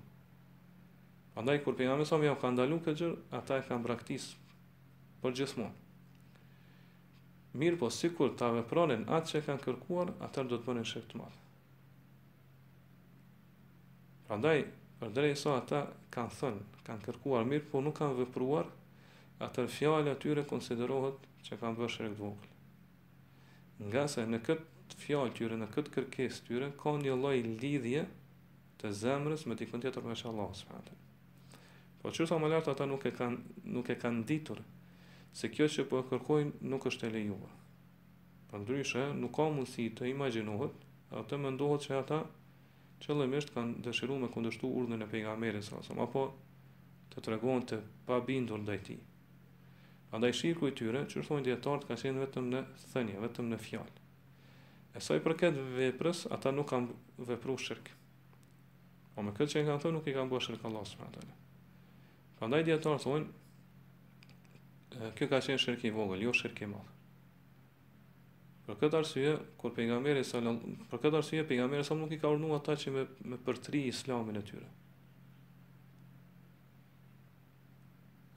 Andaj, 1.41 1.61
kur 1.65 1.77
për 1.79 1.87
nga 1.89 2.19
e 2.19 2.27
jam 2.27 2.37
kanë 2.43 2.55
ndalu 2.59 2.77
këtë 2.85 2.95
gjërë, 3.01 3.17
ata 3.39 3.57
e 3.57 3.65
kanë 3.69 3.85
braktisë 3.87 4.61
për 5.23 5.35
gjithmonë. 5.41 6.45
Mirë 7.63 7.79
po, 7.81 7.89
si 7.95 8.11
kur 8.19 8.35
ta 8.37 8.51
vepronin 8.53 9.07
atë 9.17 9.31
që 9.31 9.39
e 9.39 9.43
kanë 9.47 9.63
kërkuar, 9.65 10.13
atër 10.29 10.51
do 10.53 10.59
të 10.61 10.69
bënin 10.69 10.89
shëkë 10.93 11.09
të 11.15 11.23
madhë. 11.23 11.45
Pra 14.29 14.57
për 14.99 15.11
drejë 15.17 15.37
sa 15.47 15.57
ata 15.63 15.81
kanë 16.15 16.37
thënë, 16.37 16.83
kanë 16.85 17.05
kërkuar 17.09 17.49
mirë, 17.49 17.65
po 17.73 17.81
nuk 17.87 17.97
kanë 18.03 18.19
vëpruar, 18.21 18.69
atër 19.49 19.73
fjallë 19.79 20.13
atyre 20.15 20.45
konsiderohet 20.53 21.25
që 21.49 21.59
kanë 21.65 21.81
bërë 21.81 22.01
shëkë 22.01 22.21
të 22.21 22.35
Nga 23.85 24.03
se 24.07 24.23
në 24.31 24.39
këtë 24.47 24.74
këtë 24.85 25.01
fjallë 25.01 25.33
tyre, 25.39 25.57
në 25.59 25.67
këtë 25.75 25.93
kërkes 25.97 26.41
tyre, 26.49 26.67
ka 26.81 26.93
një 27.01 27.15
loj 27.17 27.39
lidhje 27.61 28.03
të 28.83 28.91
zemrës 28.99 29.47
me 29.49 29.57
t'i 29.57 29.69
këndjetër 29.71 30.05
me 30.05 30.15
shalla, 30.21 30.49
Po 32.05 32.11
që 32.13 32.27
sa 32.29 32.37
më 32.37 32.51
lartë 32.53 32.69
ata 32.71 32.85
nuk 32.85 33.05
e 33.09 33.13
kanë 33.17 33.39
nuk 33.73 33.89
e 33.89 33.95
kanë 33.97 34.25
ditur 34.29 34.59
se 35.33 35.49
kjo 35.49 35.65
që 35.73 35.85
po 35.89 36.03
kërkojnë 36.05 36.59
nuk 36.69 36.85
është 36.91 37.07
e 37.07 37.11
lejuar. 37.15 37.55
Për 38.51 38.61
nuk 39.23 39.33
ka 39.35 39.45
mundësi 39.49 39.87
të 39.97 40.11
imaginohet, 40.13 40.75
atë 41.17 41.39
mendohet 41.41 41.83
se 41.87 41.95
ata 41.97 42.19
qëllimisht 43.01 43.55
kanë 43.57 43.81
dëshiruar 43.89 44.21
me 44.21 44.29
këndështu 44.35 44.69
urdhën 44.83 45.03
e 45.03 45.09
pejgamberit 45.15 45.65
sa 45.65 45.81
sa 45.89 45.97
apo 46.05 46.27
të 47.15 47.25
tregon 47.25 47.65
të 47.65 47.81
pa 48.07 48.21
bindur 48.29 48.61
ndaj 48.67 48.79
tij. 48.87 49.01
Prandaj 50.11 50.33
shirku 50.43 50.69
i 50.69 50.77
tyre, 50.77 51.07
që 51.09 51.23
thonë 51.27 51.43
dietar, 51.49 51.81
ka 51.89 51.97
qenë 51.97 52.21
vetëm 52.27 52.53
në 52.53 52.61
thënie, 52.93 53.17
vetëm 53.27 53.49
në 53.55 53.59
fjalë. 53.65 54.04
E 54.95 55.03
sa 55.03 55.17
i 55.19 55.23
përket 55.23 55.57
veprës, 55.75 56.23
ata 56.31 56.53
nuk 56.55 56.69
kanë 56.71 57.25
vepruar 57.31 57.59
shirk. 57.59 57.89
Po 59.15 59.23
me 59.27 59.33
këtë 59.35 59.51
që 59.55 59.63
i 59.63 59.67
kanë 59.69 59.83
thënë 59.83 59.97
nuk 59.97 60.11
i 60.11 60.15
kanë 60.15 60.31
bërë 60.33 60.47
shirk 60.47 60.67
Allahut 60.69 60.91
subhanahu 60.91 61.17
wa 61.17 61.17
taala. 61.17 62.35
Prandaj 62.39 62.61
dietar 62.69 63.03
thonë, 63.03 63.27
kjo 65.19 65.29
ka 65.33 65.41
qenë 65.49 65.63
shirk 65.65 65.87
i 65.87 65.93
vogël, 65.97 66.23
jo 66.29 66.35
shirk 66.41 66.63
i 66.63 66.71
madh. 66.75 66.93
Për 68.69 68.79
këtë 68.85 69.01
arsye, 69.01 69.35
kur 69.61 69.75
pejgamberi 69.77 70.23
sallallahu 70.25 70.87
për 70.93 71.03
këtë 71.05 71.21
arsye 71.23 71.43
pejgamberi 71.51 71.83
sallallahu 71.85 72.07
nuk 72.07 72.17
i 72.17 72.23
ka 72.23 72.33
urdhëruar 72.37 72.63
ata 72.63 72.79
që 72.85 72.95
me, 72.95 73.05
me 73.33 73.41
përtri 73.51 73.83
islamin 73.91 74.39
e 74.41 74.45
tyre. 74.51 74.71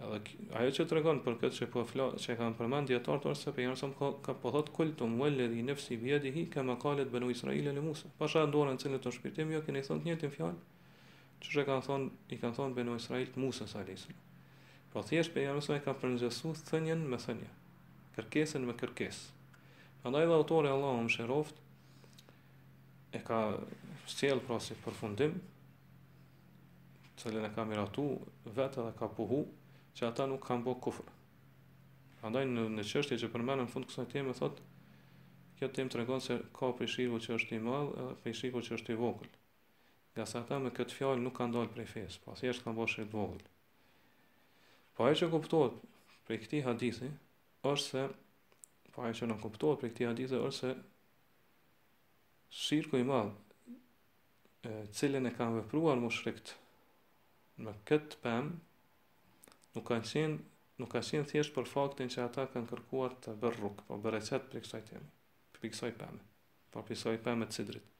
Edhe 0.07 0.53
ajo 0.63 0.71
që 0.75 0.85
tregon 0.87 1.17
për 1.25 1.35
këtë 1.41 1.55
që 1.57 1.67
po 1.73 1.81
flas, 1.87 2.13
që 2.23 2.35
kanë 2.39 2.55
përmend 2.59 2.89
dietar 2.91 3.17
tort 3.23 3.39
se 3.39 3.51
pejgamberi 3.57 3.97
ka, 3.99 4.09
ka 4.27 4.35
po 4.43 4.51
thot 4.55 4.69
kul 4.75 4.93
tum 4.99 5.15
walli 5.19 5.47
nëfsi 5.67 5.97
bi 5.99 6.13
hi 6.37 6.43
kama 6.53 6.75
qalet 6.83 7.09
banu 7.11 7.27
israila 7.33 7.73
e 7.73 7.83
musa. 7.83 8.07
Pasha 8.21 8.45
ndonën 8.47 8.79
se 8.83 8.89
në 8.93 8.99
të 9.03 9.11
shpirtim 9.17 9.51
jo 9.55 9.59
keni 9.65 9.81
thënë 9.87 10.01
të 10.05 10.07
njëjtin 10.07 10.33
fjalë. 10.37 10.61
Që 11.41 11.49
që 11.55 11.63
kanë 11.67 11.85
thon 11.89 12.07
i 12.29 12.37
kanë 12.41 12.55
thon 12.59 12.73
banu 12.77 12.95
israil 12.97 13.27
të 13.35 13.39
Musa 13.43 13.67
alayhis 13.79 14.07
Po 14.93 15.03
thjesht 15.05 15.33
pejgamberi 15.35 15.65
sa 15.67 15.79
ka 15.85 15.93
përzgjesu 16.01 16.53
thënien 16.69 17.03
me 17.11 17.17
thënie. 17.21 17.51
Kërkesën 18.15 18.63
me 18.65 18.73
kërkesë. 18.73 19.35
Prandaj 20.01 20.23
dha 20.31 20.39
autori 20.39 20.71
Allahu 20.71 21.03
mëshiroft 21.05 21.59
e 23.11 23.19
ka 23.27 23.41
sjell 24.15 24.39
prosi 24.47 24.73
përfundim, 24.85 25.37
cilën 27.21 27.43
e 27.43 27.51
ka 27.53 27.65
miratu 27.69 28.07
vetë 28.57 28.87
dhe 28.87 28.93
ka 29.03 29.09
puhu 29.19 29.43
që 29.97 30.05
ata 30.11 30.27
nuk 30.29 30.43
kanë 30.45 30.63
bërë 30.65 30.81
kufër. 30.85 31.07
Andaj 32.27 32.43
në 32.51 32.65
në 32.77 32.83
çështje 32.85 33.17
që 33.23 33.29
përmendën 33.33 33.63
në 33.65 33.71
fund 33.73 33.87
kësaj 33.89 34.05
teme 34.11 34.33
thotë, 34.37 34.65
kjo 35.57 35.69
temë 35.73 35.93
tregon 35.95 36.21
se 36.21 36.37
ka 36.53 36.69
peshivull 36.77 37.21
që 37.23 37.33
është 37.39 37.57
i 37.57 37.61
madh 37.65 37.93
edhe 38.01 38.17
peshivull 38.21 38.65
që 38.67 38.77
është 38.77 38.93
i 38.93 38.99
vogël. 39.01 39.29
Nga 40.13 40.25
sa 40.29 40.41
ata 40.43 40.59
me 40.61 40.71
këtë 40.77 40.97
fjalë 40.99 41.23
nuk 41.23 41.33
kanë 41.39 41.55
dalë 41.55 41.73
prej 41.73 41.87
fesë, 41.95 42.21
pasi 42.27 42.45
po 42.45 42.53
është 42.53 42.65
kanë 42.67 42.77
bërë 42.81 42.93
shit 42.93 43.15
vogël. 43.17 43.41
Po 44.97 45.07
ajo 45.07 45.17
që 45.23 45.31
kuptohet 45.33 45.81
prej 46.29 46.39
këtij 46.43 46.65
hadithi 46.67 47.11
është 47.65 47.89
se 47.89 48.05
po 48.93 49.01
ajo 49.07 49.17
që 49.21 49.31
nuk 49.33 49.41
kuptohet 49.45 49.81
prej 49.81 49.91
këtij 49.95 50.09
hadithi 50.11 50.37
është 50.45 50.59
se 50.61 50.75
shirku 52.65 53.01
i 53.01 53.07
madh 53.07 53.33
cilën 54.97 55.25
e 55.29 55.33
kanë 55.37 55.61
vepruar 55.61 55.97
mushrikët 56.01 56.53
me 57.65 57.77
këtë 57.89 58.21
pemë 58.25 58.63
nuk 59.77 59.85
kanë 59.91 60.09
qenë 60.09 60.37
nuk 60.81 60.91
ka 60.95 61.01
qenë 61.05 61.27
thjesht 61.29 61.53
për 61.55 61.67
faktin 61.69 62.09
që 62.13 62.23
ata 62.25 62.45
kanë 62.53 62.69
kërkuar 62.71 63.13
të 63.25 63.33
bërë 63.41 63.57
rrugë, 63.59 63.83
po 63.87 63.97
bërë 64.01 64.19
recet 64.19 64.47
për 64.49 64.63
kësaj 64.63 64.81
teme, 64.91 65.05
për 65.53 65.67
kësaj 65.73 65.91
pëme, 65.97 66.23
po 66.73 66.85
për 66.85 66.95
kësaj 66.95 67.17
pëme 67.25 67.47
të 67.49 67.57
sidrit. 67.57 67.93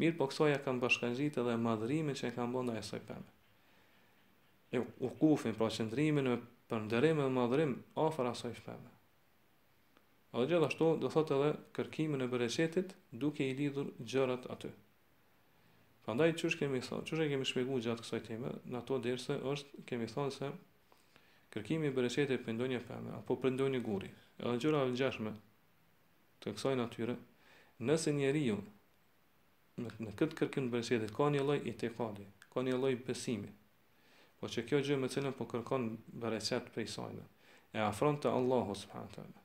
Mirë, 0.00 0.16
po 0.18 0.26
kësaj 0.30 0.54
e 0.54 0.60
kanë 0.66 0.82
bashkanëgjit 0.84 1.38
edhe 1.42 1.54
madhërimi 1.66 2.16
që 2.18 2.30
e 2.30 2.34
kanë 2.36 2.52
bënda 2.58 2.76
e 2.76 2.84
kësaj 2.84 3.16
E 4.74 4.78
jo, 4.80 4.84
u 5.06 5.08
kufin, 5.20 5.52
pra 5.54 5.68
qëndrimin, 5.70 6.24
në 6.26 6.32
përndërim 6.72 7.20
e 7.22 7.26
madhërim, 7.30 7.74
ofër 8.02 8.28
asaj 8.32 8.56
pëme. 8.64 8.90
A 10.34 10.40
dhe 10.40 10.48
gjithashtu, 10.52 10.88
do 11.02 11.10
thot 11.12 11.30
edhe 11.36 11.52
kërkimin 11.76 12.24
e 12.24 12.26
bereqetit, 12.32 12.96
duke 13.22 13.46
i 13.46 13.52
lidhur 13.56 13.92
gjërat 14.10 14.48
aty. 14.56 14.72
Pandaj, 16.08 16.32
qështë 16.40 16.60
kemi 16.64 16.82
thonë, 16.82 17.06
qështë 17.06 17.22
e 17.22 17.30
kemi 17.36 17.46
shpegu 17.46 17.78
gjatë 17.86 18.04
kësaj 18.04 18.22
teme, 18.26 18.50
në 18.66 18.80
ato 18.82 18.98
dirëse 19.06 19.38
është, 19.52 19.84
kemi 19.86 20.10
se, 20.16 20.50
kërkimi 21.56 21.88
i 21.90 21.94
bereqetit 21.96 22.42
për 22.44 22.54
ndonjë 22.56 22.78
femër 22.84 23.14
apo 23.20 23.34
për 23.42 23.52
ndonjë 23.56 23.78
guri, 23.84 24.08
Edhe 24.38 24.58
gjëra 24.62 24.82
të 24.86 24.92
ngjashme 24.92 25.30
të 26.44 26.52
kësaj 26.56 26.74
natyre, 26.80 27.14
nëse 27.88 28.12
njeriu 28.12 28.58
në, 29.80 29.92
në 30.04 30.12
këtë 30.20 30.36
kërkim 30.42 30.68
të 30.68 30.74
bereqetit 30.74 31.14
ka 31.16 31.30
një 31.32 31.44
lloj 31.48 31.56
itekadi, 31.72 32.26
ka 32.52 32.64
një 32.66 32.76
lloj 32.82 32.92
besimi, 33.06 33.50
por 34.40 34.52
çka 34.52 34.66
kjo 34.68 34.82
gjë 34.88 35.00
më 35.00 35.10
cilën 35.16 35.36
po 35.38 35.48
kërkon 35.54 35.88
bereqet 36.24 36.68
për 36.76 36.86
sajnë, 36.96 37.24
e 37.78 37.82
afron 37.88 38.20
të 38.20 38.34
Allahu 38.38 38.76
subhanahu 38.82 39.14
taala. 39.16 39.42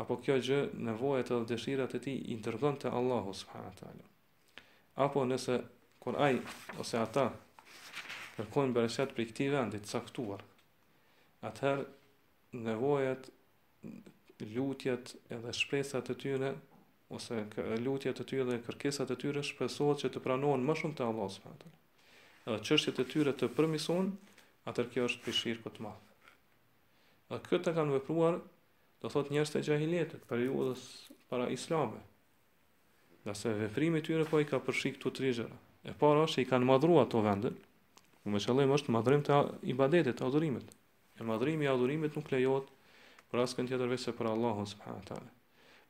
Apo 0.00 0.16
kjo 0.24 0.38
gjë 0.48 0.60
nevoja 0.88 1.24
të 1.28 1.42
dëshirat 1.52 1.96
e 1.96 2.00
tij 2.08 2.18
i 2.32 2.36
ndërvon 2.40 2.80
te 2.80 2.92
Allahu 2.98 3.32
subhanahu 3.42 3.76
taala. 3.82 4.08
Apo 5.04 5.24
nëse 5.28 5.60
kur 6.00 6.16
ai 6.24 6.40
ose 6.80 6.96
ata 7.04 7.28
kërkojnë 8.36 8.76
bereqet 8.80 9.16
për 9.16 9.30
këtë 9.32 9.52
vend 9.56 9.76
të 9.80 9.88
caktuar, 9.92 10.42
atëherë 11.46 11.84
nevojat, 12.66 13.28
lutjet 14.54 15.14
edhe 15.32 15.52
shpresat 15.56 16.10
e 16.12 16.16
tyre 16.20 16.50
ose 17.16 17.38
lutjet 17.86 18.18
të 18.18 18.26
tyre 18.30 18.46
dhe 18.50 18.58
kërkesat 18.66 19.12
e 19.14 19.16
tyre 19.22 19.42
shpresohet 19.46 20.02
që 20.02 20.10
të 20.16 20.22
pranohen 20.24 20.64
më 20.66 20.76
shumë 20.80 20.96
te 20.98 21.04
Allahu 21.06 21.32
subhanahu 21.32 21.70
wa 21.70 21.84
Edhe 22.54 22.58
çështjet 22.68 22.98
e 23.02 23.04
tyre 23.12 23.32
të 23.34 23.48
përmisun, 23.56 24.10
atë 24.70 24.84
kjo 24.92 25.06
është 25.08 25.24
pishir 25.24 25.56
kot 25.64 25.80
madh. 25.82 26.28
Dhe 27.32 27.40
këta 27.48 27.72
kanë 27.74 27.96
vepruar, 27.96 28.36
do 29.02 29.10
thot 29.10 29.32
njerëz 29.34 29.50
të 29.50 29.64
xahilitet, 29.66 30.22
periudhës 30.30 30.84
para 31.32 31.48
islamit. 31.50 32.04
Nga 33.26 33.34
se 33.40 33.54
veprimi 33.62 34.02
tyre 34.06 34.28
po 34.30 34.38
i 34.38 34.46
ka 34.46 34.60
përshik 34.62 35.00
këtu 35.00 35.10
të 35.16 35.24
rizhëra. 35.26 35.58
E 35.90 35.94
para 35.98 36.22
është 36.28 36.44
i 36.44 36.48
kanë 36.52 36.68
madhrua 36.70 37.02
të 37.10 37.24
vendet, 37.26 37.58
u 38.22 38.30
me 38.34 38.38
qëllim 38.44 38.74
është 38.78 38.94
madhrim 38.94 39.26
të 39.26 39.42
ibadetit, 39.74 40.20
të 40.20 40.28
adhurimit. 40.30 40.70
E 41.20 41.24
madhrimi 41.24 41.64
i 41.64 41.68
adhurimit 41.70 42.16
nuk 42.16 42.28
lejohet 42.34 42.68
për 43.32 43.42
askën 43.44 43.68
tjetër 43.70 43.90
veçse 43.92 44.12
për 44.18 44.28
Allahun 44.32 44.68
subhanahu 44.72 45.14
wa 45.16 45.22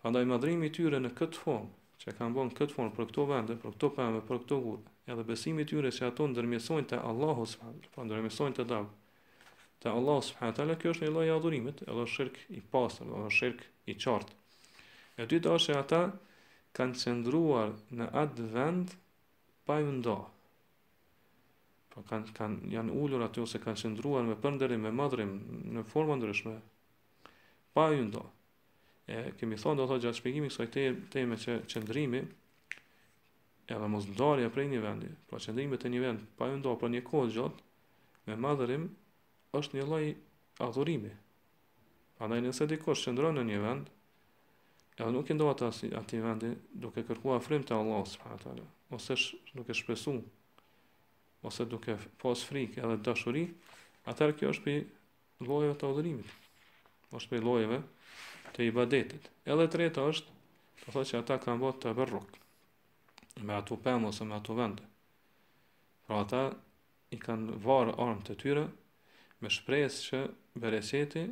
Prandaj 0.02 0.22
madhrimi 0.32 0.68
i 0.68 0.74
tyre 0.76 1.00
në 1.02 1.10
këtë 1.18 1.40
formë, 1.42 1.70
që 2.02 2.14
kanë 2.18 2.36
bën 2.36 2.52
këtë 2.58 2.76
formë 2.76 2.92
për 2.98 3.08
këto 3.10 3.24
vende, 3.30 3.56
për 3.62 3.74
këto 3.74 3.88
pemë, 3.96 4.20
për 4.28 4.38
këto 4.44 4.58
gur, 4.66 4.78
edhe 5.10 5.24
besimi 5.30 5.66
i 5.66 5.70
tyre 5.72 5.90
se 5.96 6.06
ato 6.08 6.28
ndërmjetësojnë 6.30 6.90
te 6.92 7.00
Allahu 7.10 7.46
subhanahu 7.50 7.82
wa 7.82 7.94
taala, 7.96 8.28
po 8.30 8.50
te 8.58 8.84
Te 9.84 9.90
Allahu 9.92 10.22
subhanahu 10.28 10.76
kjo 10.82 10.94
është 10.94 11.06
një 11.06 11.12
lloj 11.16 11.26
adhurimit, 11.38 11.82
edhe 11.88 12.06
shirk 12.14 12.38
i 12.54 12.60
pastër, 12.72 13.10
edhe 13.18 13.34
shirk 13.38 13.66
i 13.92 13.96
qartë. 14.04 14.38
E 15.20 15.26
dytë 15.32 15.52
është 15.56 15.66
se 15.66 15.78
ata 15.80 16.00
kanë 16.78 17.02
qëndruar 17.02 17.74
në 17.98 18.08
atë 18.22 18.48
vend 18.54 18.96
pa 19.66 19.80
ju 19.82 19.92
pa 21.96 22.02
po, 22.02 22.04
kanë 22.10 22.32
kan, 22.36 22.56
janë 22.68 22.92
ullur 22.92 23.22
aty 23.24 23.40
ose 23.40 23.58
kanë 23.62 23.78
qëndruar 23.80 24.26
me 24.28 24.34
përndërim 24.40 24.82
me 24.84 24.90
madrim, 24.92 25.30
në 25.72 25.82
formë 25.88 26.18
ndryshme, 26.20 26.52
pa 27.72 27.86
ju 27.94 28.02
ndo. 28.04 28.22
E, 29.08 29.30
kemi 29.40 29.56
thonë, 29.56 29.78
do 29.80 29.86
thotë 29.88 30.02
gjatë 30.04 30.18
shpikimi 30.20 30.50
kësaj 30.50 30.68
teme 31.14 31.38
që 31.40 31.56
qëndrimi, 31.72 32.20
edhe 33.70 33.88
mos 33.88 34.10
ndarja 34.10 34.50
prej 34.52 34.66
një 34.74 34.82
vendi, 34.84 35.08
pra 35.30 35.40
qëndrimi 35.40 35.78
të 35.80 35.94
një 35.96 36.04
vend, 36.04 36.26
pa 36.36 36.50
ju 36.52 36.58
ndo, 36.60 36.76
pra 36.78 36.92
një 36.92 37.00
kohë 37.08 37.30
gjatë, 37.38 37.64
me 38.28 38.36
madrim, 38.44 38.90
është 39.56 39.78
një 39.80 39.88
lloj 39.88 40.04
adhurimi. 40.68 41.14
Andaj 42.24 42.42
nëse 42.44 42.78
kosh 42.84 43.08
qëndron 43.08 43.40
në 43.40 43.46
një 43.54 43.62
vend, 43.64 43.88
edhe 45.00 45.12
nuk 45.16 45.32
i 45.32 45.36
ndo 45.40 45.48
atë 45.52 45.72
ati 46.02 46.20
vendi, 46.28 46.52
duke 46.80 47.06
kërkua 47.08 47.40
frim 47.44 47.64
të 47.68 47.76
Allah, 47.80 48.58
ose 48.96 49.16
sh, 49.16 49.32
nuk 49.56 49.72
e 49.72 49.74
shpesu, 49.74 50.20
ose 51.46 51.64
duke 51.68 51.94
pas 51.96 52.16
po 52.22 52.34
frikë 52.48 52.82
edhe 52.82 52.96
dashuri, 53.08 53.44
atëherë 54.10 54.36
kjo 54.40 54.50
është 54.54 54.64
për 55.38 55.48
llojeve 55.48 55.76
të 55.80 55.88
adhurimit. 55.92 56.32
Është 57.14 57.30
për 57.34 57.46
llojeve 57.46 57.78
të 58.56 58.66
ibadetit. 58.70 59.28
Edhe 59.52 59.66
e 59.68 59.72
treta 59.74 60.06
është, 60.10 60.34
do 60.82 60.94
thotë 60.96 61.10
që 61.12 61.20
ata 61.22 61.36
kanë 61.46 61.62
votë 61.62 61.84
të 61.84 61.92
berruk 61.98 62.34
me 63.46 63.52
ato 63.58 63.76
pemë 63.86 64.08
ose 64.10 64.24
me 64.26 64.32
ato 64.38 64.54
vende. 64.58 64.84
Pra 66.06 66.20
ata 66.24 66.38
i 67.12 67.18
kanë 67.22 67.58
varë 67.66 67.92
armë 68.06 68.24
të 68.28 68.36
tyre 68.42 68.62
me 69.44 69.50
shpresë 69.52 70.02
që 70.08 70.20
bereseti 70.62 71.26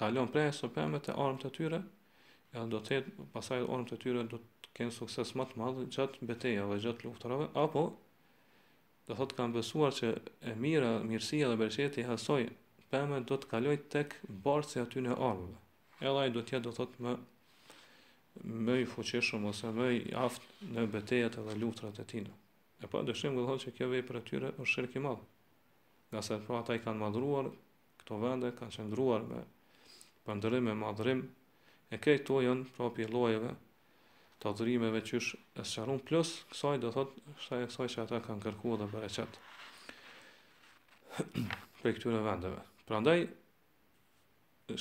kalon 0.00 0.30
prej 0.34 0.48
asaj 0.52 0.72
pemë 0.76 0.98
të 1.06 1.14
armë 1.26 1.38
të 1.44 1.50
tyre, 1.58 1.78
edhe 2.56 2.64
do 2.74 2.80
të 2.84 2.98
thotë 3.04 3.28
pasaj 3.36 3.60
armë 3.64 3.86
të 3.92 4.00
tyre 4.04 4.24
do 4.34 4.40
të 4.44 4.72
kenë 4.80 4.96
sukses 4.98 5.30
më 5.40 5.46
të 5.50 5.62
madh 5.62 5.78
gjatë 5.96 6.26
betejave, 6.28 6.76
gjatë 6.84 7.06
luftërave 7.06 7.46
apo 7.62 7.84
do 9.06 9.14
thot 9.14 9.32
kanë 9.38 9.54
besuar 9.54 9.94
që 9.94 10.08
e 10.50 10.54
mira, 10.58 10.94
mirësia 11.06 11.50
dhe 11.50 11.58
bereqeti 11.60 12.04
hasoj 12.08 12.42
pemë 12.90 13.20
do 13.28 13.36
të 13.38 13.50
kaloj 13.52 13.76
tek 13.94 14.16
barsi 14.46 14.80
aty 14.82 15.02
në 15.04 15.14
ardhmë. 15.14 15.54
Elaj 16.10 16.30
do 16.34 16.42
të 16.42 16.56
jetë 16.56 16.64
do 16.66 16.72
thot 16.78 16.98
më 17.04 17.12
më 18.66 18.74
i 18.82 18.88
fuqishëm 18.90 19.44
ose 19.48 19.70
më 19.78 19.86
i 19.96 20.00
aft 20.24 20.42
në 20.74 20.82
betejat 20.92 21.38
dhe 21.46 21.54
luftrat 21.62 22.02
e 22.02 22.04
tina. 22.10 22.32
E 22.84 22.90
pa 22.92 23.00
dëshim 23.08 23.38
do 23.38 23.46
thot 23.48 23.62
që 23.64 23.72
kjo 23.78 23.86
vepër 23.94 24.18
e 24.18 24.24
tyre 24.30 24.50
është 24.60 24.72
shirk 24.74 24.98
i 24.98 25.02
Nga 26.06 26.20
sa 26.22 26.36
pra 26.38 26.60
ata 26.60 26.74
i 26.74 26.78
kanë 26.78 26.98
madhruar 27.00 27.48
këto 27.98 28.18
vende, 28.22 28.52
kanë 28.58 28.74
qëndruar 28.76 29.22
me 29.30 29.40
pandërim 30.26 30.68
e 30.70 30.74
madhërim. 30.78 31.20
e 31.94 31.98
këto 32.04 32.36
janë 32.44 32.64
propri 32.76 33.06
llojeve 33.10 33.50
të 34.42 34.50
adhurimeve 34.52 35.00
që 35.06 35.18
është 35.18 35.38
e 35.60 35.64
sharon 35.70 36.00
plus, 36.08 36.32
kësaj 36.52 36.76
do 36.82 36.90
thot, 36.92 37.14
kësaj 37.38 37.60
e 37.64 37.68
kësaj 37.70 37.86
që 37.94 38.02
ata 38.04 38.18
kanë 38.26 38.44
kërku 38.44 38.74
dhe 38.82 38.88
për 38.92 39.06
e 39.08 39.12
qëtë 39.16 39.44
për 41.80 41.94
këtyre 41.96 42.20
vendeve. 42.26 42.60
Pra 42.88 42.98
ndaj, 43.00 43.18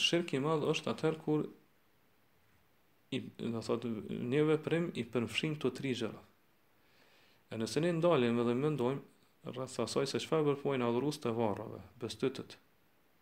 shirkë 0.07 0.37
i 0.39 0.43
madhë 0.43 0.71
është 0.73 0.91
atër 0.95 1.19
kur 1.25 1.45
i, 3.15 3.19
dhe 3.53 3.61
thot, 3.69 3.87
njëve 3.87 4.55
veprim 4.55 4.89
i 4.99 5.05
përmëshim 5.15 5.55
të 5.63 5.71
tri 5.79 5.93
gjëra. 6.03 6.19
E 7.53 7.59
nëse 7.61 7.79
ne 7.85 7.93
ndalim 7.95 8.41
edhe 8.43 8.57
mendojmë, 8.59 9.03
rrëtë 9.53 9.77
thasaj 9.77 10.11
se 10.11 10.21
qëfar 10.25 10.43
bërpojnë 10.49 10.83
adhurus 10.89 11.21
të 11.23 11.31
varrave, 11.37 11.79
bestytët, 12.01 12.57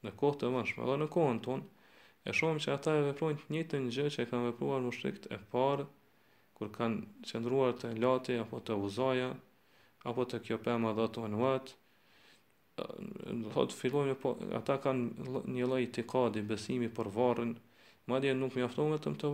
në 0.07 0.15
kohë 0.21 0.39
të 0.41 0.51
mëshme, 0.55 0.85
dhe 0.89 0.97
në 1.03 1.09
kohën 1.13 1.43
tonë, 1.45 1.89
e 2.25 2.33
shumë 2.39 2.61
që 2.63 2.69
ata 2.73 2.93
e 3.01 3.05
veprojnë 3.11 3.65
të 3.73 3.83
një 3.85 3.91
gjë 3.97 4.13
që 4.15 4.23
e 4.25 4.29
kanë 4.31 4.47
vepruar 4.51 4.81
më 4.87 4.93
shrikt 4.97 5.27
e 5.27 5.37
parë 5.51 5.85
kur 6.63 6.71
kanë 6.77 7.23
qëndruar 7.27 7.73
të 7.81 7.89
lati, 8.01 8.35
apo 8.39 8.59
të 8.65 8.75
uzaja, 8.87 9.29
apo 10.07 10.23
të 10.29 10.39
kjo 10.47 10.57
pema 10.63 10.91
dhe 10.95 11.07
të 11.13 11.23
anuat, 11.27 11.73
dhe 12.77 13.49
thot 13.53 13.75
fillojnë 13.79 14.15
po, 14.23 14.35
ata 14.59 14.77
kanë 14.85 15.43
një 15.57 15.67
lloj 15.69 15.81
të 15.95 16.05
kadi, 16.13 16.43
besimi 16.51 16.89
për 16.95 17.09
varën, 17.19 17.53
ma 18.07 18.19
nuk 18.33 18.55
me 18.55 18.67
vetëm 18.67 19.15
të 19.23 19.33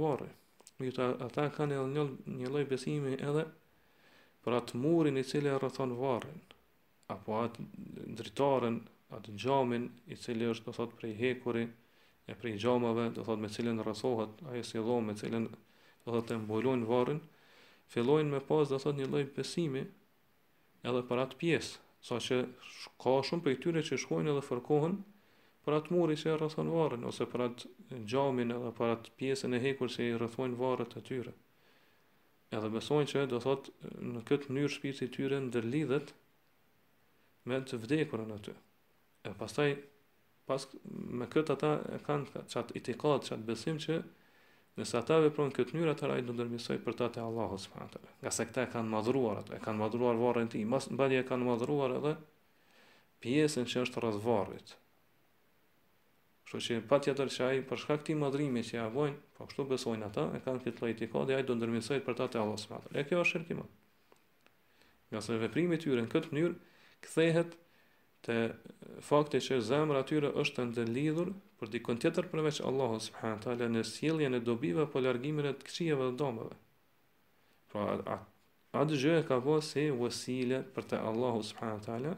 më 0.79 0.91
të 0.95 1.05
ata 1.25 1.47
kanë 1.57 1.75
edhe 1.75 1.87
një, 1.95 2.03
një 2.39 2.49
lloj 2.53 2.65
besimi 2.71 3.15
edhe 3.29 3.45
për 4.45 4.55
atë 4.59 4.77
murin 4.79 5.17
i 5.19 5.23
cilë 5.27 5.51
e 5.57 5.61
varrin 5.65 5.95
varën, 6.01 6.37
apo 7.13 7.39
atë 7.43 7.65
dritarën, 8.19 8.77
atë 9.17 9.35
gjamin 9.41 9.87
i 10.07 10.15
cilë 10.15 10.51
është, 10.53 10.69
dhe 10.69 10.75
thot, 10.77 10.93
prej 10.99 11.13
hekuri, 11.21 11.65
e 12.29 12.35
prej 12.41 12.57
gjamave, 12.63 13.09
dhe 13.15 13.23
thot, 13.25 13.39
me 13.41 13.49
cilën 13.49 13.81
rrethohet 13.85 14.45
ajo 14.51 14.63
si 14.63 14.77
dhomë 14.85 15.07
me 15.09 15.15
cilën 15.21 15.47
edhe 16.10 16.22
të 16.30 16.38
mbulojnë 16.43 16.88
varrin, 16.89 17.19
fillojnë 17.93 18.34
me 18.36 18.41
pas 18.50 18.72
do 18.72 18.80
thot 18.82 18.98
një 19.00 19.08
lloj 19.12 19.24
besimi 19.36 19.84
edhe 20.89 21.02
për 21.10 21.22
atë 21.26 21.38
pjesë, 21.41 21.82
saqë 22.10 22.39
ka 23.04 23.15
shumë 23.30 23.45
prej 23.45 23.58
tyre 23.65 23.84
që 23.89 24.00
shkojnë 24.06 24.34
edhe 24.34 24.43
fërkohen 24.50 24.98
për 25.65 25.78
atë 25.80 25.95
muri 25.95 26.15
që 26.19 26.32
e 26.32 26.38
rrethon 26.39 26.69
varrin 26.74 27.06
ose 27.10 27.28
për 27.34 27.43
atë 27.50 28.00
gjamin 28.13 28.56
edhe 28.56 28.72
për 28.80 28.93
atë 28.95 29.13
pjesën 29.19 29.56
e 29.58 29.62
hekur 29.65 29.91
që 29.95 30.08
i 30.08 30.13
rrethojnë 30.19 30.60
varret 30.62 30.95
e 30.95 31.04
tyre. 31.10 31.36
Edhe 32.58 32.72
besojnë 32.74 33.12
që 33.12 33.28
do 33.34 33.39
thot 33.43 33.67
në 34.00 34.24
këtë 34.30 34.50
mënyrë 34.50 34.74
shpirti 34.76 35.06
i 35.08 35.12
tyre 35.17 35.41
ndërlidhet 35.43 36.13
me 37.50 37.60
të 37.69 37.78
vdekurën 37.84 38.32
aty. 38.38 38.56
E 39.30 39.34
pastaj 39.38 39.67
pas 40.50 40.63
me 41.19 41.28
këtë 41.30 41.54
ata 41.58 41.74
e 41.93 42.00
kanë 42.08 42.45
çat 42.50 42.72
etikat, 42.80 43.28
çat 43.30 43.43
besim 43.45 43.78
që 43.84 44.00
Nëse 44.79 44.95
ata 44.95 45.17
veprojnë 45.25 45.55
këtë 45.57 45.75
mënyrë, 45.75 45.91
atëra 45.93 46.15
do 46.23 46.33
ndërmjetësoj 46.37 46.77
për 46.85 46.95
ta 47.01 47.07
te 47.15 47.19
Allahu 47.21 47.57
subhanahu 47.59 47.89
wa 47.91 47.95
taala. 47.95 48.11
Nga 48.23 48.31
se 48.35 48.43
këta 48.49 48.63
e 48.65 48.69
kanë 48.75 48.91
madhruar 48.93 49.41
ato, 49.41 49.55
e 49.57 49.59
kanë 49.65 49.81
madhruar 49.81 50.19
varrin 50.21 50.51
tim, 50.53 50.69
mos 50.73 50.87
mbani 50.93 51.17
e 51.19 51.23
kanë 51.31 51.47
madhruar 51.49 51.95
edhe 51.97 52.13
pjesën 53.25 53.67
që 53.73 53.83
është 53.83 54.03
rreth 54.05 54.21
varrit. 54.23 54.71
Kështu 56.47 56.61
që 56.69 56.77
patjetër 56.93 57.33
që 57.35 57.49
ai 57.49 57.59
për 57.71 57.81
shkak 57.83 58.05
të 58.07 58.15
madhrimit 58.21 58.69
që 58.69 58.77
ja 58.79 58.85
vojnë, 58.93 59.19
po 59.37 59.49
kështu 59.51 59.67
besojnë 59.73 60.07
ata, 60.09 60.23
e 60.37 60.43
kanë 60.47 60.63
këtë 60.63 60.83
lloj 60.83 60.93
etikadi, 60.95 61.35
ai 61.35 61.43
do 61.49 61.59
ndërmjetësoj 61.59 61.99
për 62.07 62.19
ta 62.21 62.29
te 62.37 62.43
Allahu 62.45 62.63
subhanahu 62.63 62.87
wa 62.87 62.95
taala. 62.95 63.07
Kjo 63.11 63.21
është 63.25 63.33
shirkim. 63.35 63.65
Nga 65.11 65.25
se 65.27 65.41
veprimi 65.43 65.75
i 65.75 65.83
tyre 65.83 66.07
në 66.07 66.13
këtë 66.15 66.31
mënyrë 66.37 66.55
kthehet 67.03 67.59
të 68.27 68.36
fakti 69.10 69.39
që 69.43 69.58
zemrë 69.63 69.99
atyre 70.03 70.29
është 70.41 70.55
të 70.60 70.65
ndëllidhur 70.71 71.29
për 71.60 71.69
dikën 71.75 71.99
tjetër 72.03 72.27
përveç 72.34 72.58
Allahu 72.69 72.97
subhanët 73.05 73.63
në 73.75 73.84
sjelje 73.91 74.32
e 74.38 74.41
dobive 74.49 74.86
për 74.93 75.05
largimin 75.05 75.47
e 75.51 75.53
të 75.60 75.67
këqijeve 75.69 76.08
dhe 76.10 76.15
domëve. 76.23 76.55
Pra, 77.71 77.86
a, 78.15 78.17
a 78.79 78.82
gjëhe 78.89 79.23
ka 79.29 79.38
vënë 79.47 79.67
se 79.69 79.86
vësile 80.01 80.62
për 80.75 80.89
të 80.91 81.01
Allahu 81.12 81.45
subhanët 81.51 82.17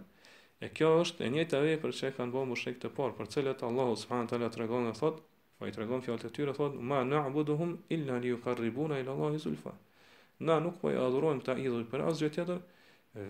e 0.65 0.69
kjo 0.77 0.89
është 1.03 1.25
e 1.25 1.29
njëjta 1.33 1.61
e 1.73 1.77
për 1.83 1.95
që 1.97 2.09
e 2.09 2.13
kanë 2.17 2.33
bo 2.35 2.43
më 2.49 2.57
shrek 2.63 2.81
të 2.83 2.91
parë 2.97 3.15
për 3.19 3.31
cilët 3.35 3.63
Allahu 3.69 3.95
subhanët 4.01 4.33
tala 4.35 4.49
të 4.53 4.61
regon 4.63 4.85
dhe 4.89 4.95
thot 5.01 5.21
po 5.57 5.69
i 5.69 5.73
të 5.73 5.85
fjalët 5.87 6.11
e 6.27 6.29
të 6.29 6.33
tyre 6.37 6.53
thot 6.57 6.77
ma 6.91 6.99
në 7.13 7.23
abuduhum 7.29 7.75
illa 7.97 8.19
li 8.21 8.33
ju 8.33 8.41
karribuna 8.45 9.01
illa 9.01 9.15
Allah 9.17 9.37
zulfa 9.45 9.73
na 10.49 10.59
nuk 10.65 10.77
po 10.81 10.93
i 10.93 11.01
adhurojmë 11.07 11.45
të 11.47 11.57
idhuj 11.65 11.83
për 11.93 12.05
asgjë 12.11 12.29
tjetër 12.37 12.61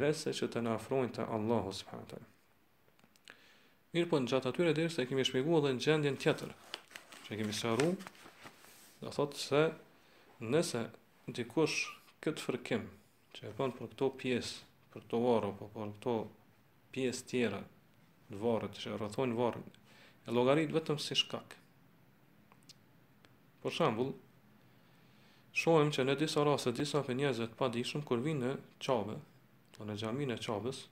vese 0.04 0.36
që 0.42 0.52
të 0.54 0.66
na 0.68 0.76
afrojnë 0.80 1.16
te 1.18 1.30
Allahu 1.38 1.72
subhanahu 1.78 2.12
taala. 2.12 2.31
Mirë 3.92 4.08
po 4.12 4.20
në 4.24 4.30
gjatë 4.32 4.50
atyre 4.54 4.72
dhe 4.76 4.84
se 4.92 5.04
kemi 5.08 5.24
shpjegu 5.28 5.56
edhe 5.58 5.72
në 5.76 5.82
gjendjen 5.86 6.18
tjetër, 6.24 6.52
që 7.26 7.40
kemi 7.42 7.52
sharu, 7.58 7.88
dhe 9.02 9.10
thotë 9.16 9.40
se 9.46 9.64
nëse 10.54 10.84
dikush 11.40 11.82
këtë 12.28 12.46
fërkim, 12.46 12.86
që 13.36 13.50
e 13.50 13.52
bënë 13.58 13.76
për 13.80 13.90
këto 13.92 14.08
pjesë, 14.22 14.54
për 14.94 15.04
këto 15.04 15.20
varë, 15.26 15.50
po 15.64 15.68
për 15.74 15.92
këto 15.98 16.14
pjesë 16.96 17.26
tjera, 17.34 17.60
në 18.32 18.40
varë, 18.46 18.72
që 18.80 18.88
e 18.94 18.96
rrëthojnë 19.02 19.36
varën 19.42 19.68
e 20.24 20.38
logaritë 20.40 20.78
vetëm 20.78 21.02
si 21.08 21.20
shkak. 21.26 21.58
Por 23.62 23.76
shambull, 23.80 24.16
shohem 25.66 25.92
që 25.98 26.08
në 26.08 26.16
disa 26.24 26.48
rase, 26.48 26.72
disa 26.80 27.04
për 27.10 27.20
njëzët 27.26 27.60
pa 27.60 27.68
dishëm, 27.76 28.08
kur 28.08 28.24
vinë 28.24 28.48
në 28.48 28.56
qabe, 28.88 29.20
po 29.76 29.90
në 29.92 30.00
gjamin 30.04 30.32
e 30.32 30.40
qabës, 30.48 30.86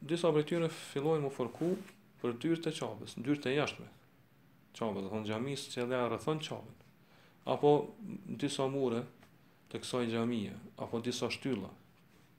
disa 0.00 0.32
prej 0.32 0.46
tyre 0.48 0.68
fillojnë 0.72 1.26
mu 1.26 1.30
fërku 1.34 1.66
për 2.20 2.36
dyrët 2.40 2.66
e 2.70 2.74
qabës, 2.76 3.14
dyrët 3.24 3.46
e 3.50 3.56
jashtme. 3.56 3.86
Qabës, 4.76 5.04
dhe 5.04 5.10
thonë 5.12 5.28
xhamis 5.28 5.66
që 5.74 5.84
dhe 5.90 5.98
rrethon 6.08 6.40
qabën. 6.44 6.76
Apo 7.52 7.72
disa 8.40 8.66
mure 8.72 9.02
të 9.70 9.80
kësaj 9.82 10.06
gjamije, 10.12 10.54
apo 10.84 11.00
disa 11.04 11.28
shtylla, 11.32 11.68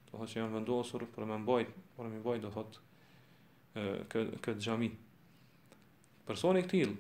do 0.09 0.15
thotë 0.17 0.33
që 0.33 0.39
janë 0.41 0.55
vendosur 0.57 1.05
për 1.15 1.27
me 1.29 1.37
mbajt, 1.43 1.69
për 1.95 2.09
me 2.09 2.19
mbajt 2.21 2.43
do 2.43 2.51
thotë 2.57 2.81
kë, 4.11 4.25
këtë 4.45 4.59
gjami. 4.65 4.89
Personi 6.27 6.61
i 6.61 6.65
këtil, 6.65 6.95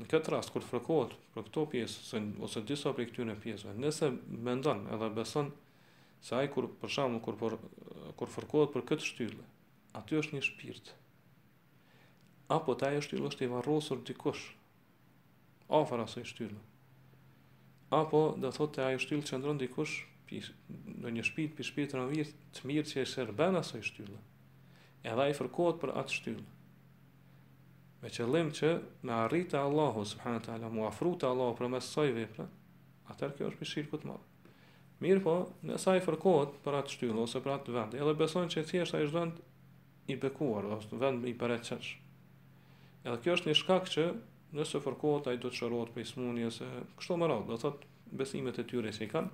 në 0.00 0.08
këtë 0.10 0.32
rast, 0.34 0.52
kur 0.52 0.64
fërkohet 0.66 1.14
për 1.34 1.44
këto 1.48 1.64
pjesë, 1.72 2.02
ose 2.02 2.22
ose 2.48 2.62
disa 2.68 2.92
për 2.96 3.08
këtyre 3.12 3.36
pjesëve, 3.44 3.76
nëse 3.84 4.10
mendon 4.44 4.84
edhe 4.96 5.08
beson 5.16 5.52
se 6.24 6.36
ai 6.40 6.48
kur 6.52 6.68
për 6.80 7.20
kur 7.24 7.58
kur 8.16 8.30
fërkohet 8.34 8.70
për 8.74 8.84
këtë 8.90 9.04
shtyllë, 9.06 9.44
aty 9.96 10.18
është 10.20 10.36
një 10.36 10.42
shpirt. 10.44 10.90
Apo 12.52 12.74
ta 12.78 12.92
e 12.94 13.00
shtyllë 13.02 13.30
është 13.30 13.46
i 13.46 13.50
varrosur 13.52 14.02
dikush, 14.06 14.48
afer 15.80 16.02
aso 16.04 16.20
i 16.22 16.28
shtyllë. 16.28 16.58
Apo 18.00 18.20
dhe 18.42 18.50
thot 18.56 18.74
të 18.76 18.84
ajo 18.90 19.00
shtyllë 19.02 19.28
që 19.30 19.40
ndronë 19.40 19.62
dikush 19.64 19.96
në 21.02 21.12
një 21.16 21.24
shpirt 21.30 21.54
për 21.58 21.68
shpirt 21.70 21.94
në 21.96 22.04
vjetë 22.12 22.44
të 22.56 22.68
mirë 22.70 22.90
që 22.90 23.00
e 23.02 23.08
shërben 23.12 23.58
aso 23.62 23.80
i 23.80 23.86
shtyllë. 23.88 24.18
Edhe 25.06 25.26
i 25.30 25.34
fërkohet 25.38 25.80
për 25.82 25.92
atë 26.02 26.14
shtyllë. 26.16 26.46
Me 28.02 28.12
qëllim 28.14 28.50
që 28.54 28.70
me 29.06 29.14
arritë 29.24 29.58
Allahu, 29.62 30.02
subhanët 30.12 30.46
të 30.46 30.56
ala, 30.58 30.70
mu 30.74 30.84
afruta 30.86 31.30
Allahu 31.32 31.56
për 31.60 31.72
mes 31.72 31.92
saj 31.96 32.28
atër 33.06 33.36
kjo 33.38 33.44
është 33.50 33.58
për 33.62 33.68
shirkut 33.72 34.04
marë. 34.06 34.52
Mirë 35.04 35.20
po, 35.26 35.34
nësa 35.68 35.92
i 35.94 36.00
fërkohet 36.02 36.54
për 36.64 36.76
atë 36.80 36.94
shtyllë 36.96 37.20
ose 37.22 37.40
për 37.44 37.52
atë 37.54 37.74
vend, 37.76 37.94
edhe 38.00 38.14
beson 38.18 38.50
që 38.52 38.62
thjesht 38.70 38.96
ai 38.98 39.04
është 39.06 39.22
i 40.08 40.16
bekuar, 40.16 40.64
dhe 40.68 40.74
është 40.80 40.98
vend 41.00 41.26
i 41.28 41.32
përreqesh. 41.38 41.88
Edhe 43.06 43.18
kjo 43.24 43.34
është 43.36 43.50
një 43.50 43.56
shkak 43.60 43.88
që 43.92 44.04
nëse 44.56 44.80
fërkohet 44.84 45.30
ai 45.30 45.38
do 45.42 45.50
të 45.50 45.70
për 45.72 45.92
prej 45.96 46.06
smunjes, 46.12 46.60
kështu 46.98 47.16
më 47.22 47.28
radh, 47.30 47.46
do 47.50 47.56
thotë 47.62 48.18
besimet 48.20 48.58
e 48.58 48.64
tyre 48.70 48.92
që 48.96 49.04
i 49.06 49.10
kanë, 49.10 49.30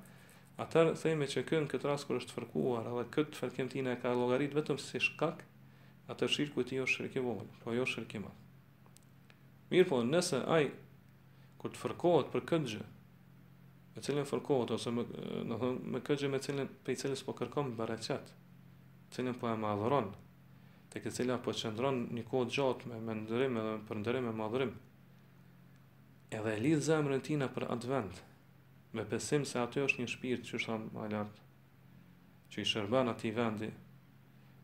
atëherë 0.64 0.94
themi 1.02 1.26
që 1.32 1.42
kën 1.48 1.68
këtë 1.72 1.88
rast 1.90 2.08
kur 2.08 2.20
është 2.20 2.37
fërkuar, 2.38 2.88
edhe 2.92 3.04
këtë 3.14 3.38
fërkim 3.40 3.87
e 3.92 3.98
ka 4.02 4.14
llogarit 4.16 4.56
vetëm 4.56 4.80
si 4.80 5.00
shkak, 5.11 5.44
atë 6.12 6.28
shirku 6.35 6.64
i 6.64 6.68
tij 6.70 6.82
është 6.87 6.96
shirki 6.96 7.20
i 7.20 7.26
vogël, 7.26 7.52
po 7.62 7.72
jo 7.76 7.85
shirki 7.87 8.18
i 8.20 8.24
madh. 8.24 8.40
Mirë 9.72 9.88
po, 9.88 10.00
nëse 10.04 10.40
ai 10.56 10.70
kur 11.61 11.72
të 11.74 11.80
fërkohet 11.85 12.32
për 12.32 12.44
këtë 12.48 12.72
gjë, 12.74 12.88
me 13.92 14.04
cilën 14.06 14.28
fërkohet 14.28 14.72
ose 14.76 14.92
me, 14.92 15.04
thonë, 15.18 15.74
me 15.92 16.00
këtë 16.04 16.24
gjë 16.24 16.32
me 16.32 16.40
cilën 16.44 16.72
pe 16.87 16.96
cilës 16.96 17.24
po 17.28 17.37
kërkon 17.37 17.74
bareqet, 17.78 18.32
cilën 19.14 19.37
po 19.40 19.48
e 19.52 19.56
madhuron, 19.61 20.11
të 20.92 21.00
këtë 21.00 21.14
cila 21.16 21.37
po 21.40 21.52
qëndron 21.57 22.00
një 22.14 22.22
kohë 22.28 22.50
gjatë 22.52 22.88
me, 22.90 22.96
me 23.09 23.14
ndërim 23.22 23.57
edhe 23.57 23.76
për 23.88 23.98
ndërim 24.02 24.26
e 24.28 24.33
madhërim, 24.37 24.72
edhe 26.37 26.52
e 26.57 26.61
lidhë 26.66 26.83
zemrën 26.87 27.22
tina 27.24 27.46
për 27.55 27.64
atë 27.72 27.88
vend, 27.90 28.18
me 28.96 29.05
pesim 29.09 29.44
se 29.48 29.57
atë 29.62 29.87
është 29.87 30.02
një 30.05 30.11
shpirt 30.14 30.44
që 30.48 30.55
është 30.61 30.76
më 30.83 31.05
alartë, 31.07 31.46
që 32.52 32.61
i 32.61 32.66
shërben 32.72 33.12
atë 33.12 33.28
i 33.28 33.31
vendi, 33.38 33.70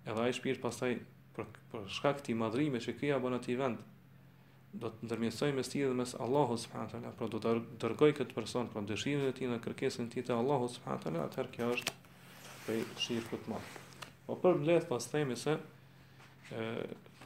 edhe 0.04 0.26
ai 0.26 0.34
shpirt 0.36 0.60
pastaj 0.66 0.90
për, 1.38 1.48
për 1.72 1.88
shka 1.96 2.12
këti 2.20 2.36
madhërime 2.42 2.82
që 2.84 2.94
këja 3.00 3.20
bën 3.24 3.38
atë 3.38 3.50
i 3.54 3.56
vend, 3.62 3.80
do 4.84 4.90
të 4.92 5.08
ndërmjësoj 5.08 5.54
me 5.56 5.64
sti 5.64 5.86
dhe 5.88 5.94
mes 5.96 6.12
Allahu 6.26 6.58
subhanahu 6.60 7.06
wa 7.08 7.14
pra 7.16 7.28
do 7.32 7.40
të 7.40 7.54
dërgoj 7.86 8.10
këtë 8.20 8.36
person 8.36 8.68
për 8.74 8.84
dëshirën 8.92 9.30
e 9.30 9.32
tij 9.32 9.48
kërkesin 9.48 9.64
kërkesën 9.66 10.12
e 10.12 10.14
tij 10.14 10.26
te 10.28 10.36
Allahu 10.36 10.68
subhanahu 10.74 11.14
wa 11.16 11.22
atëherë 11.30 11.52
kjo 11.54 11.70
është 11.78 11.94
prej 12.66 12.82
shirkut 13.04 13.48
më. 13.48 13.62
Po 14.26 14.36
për 14.42 14.60
mbledh 14.60 14.84
pas 14.92 15.08
themi 15.08 15.38
se 15.40 15.56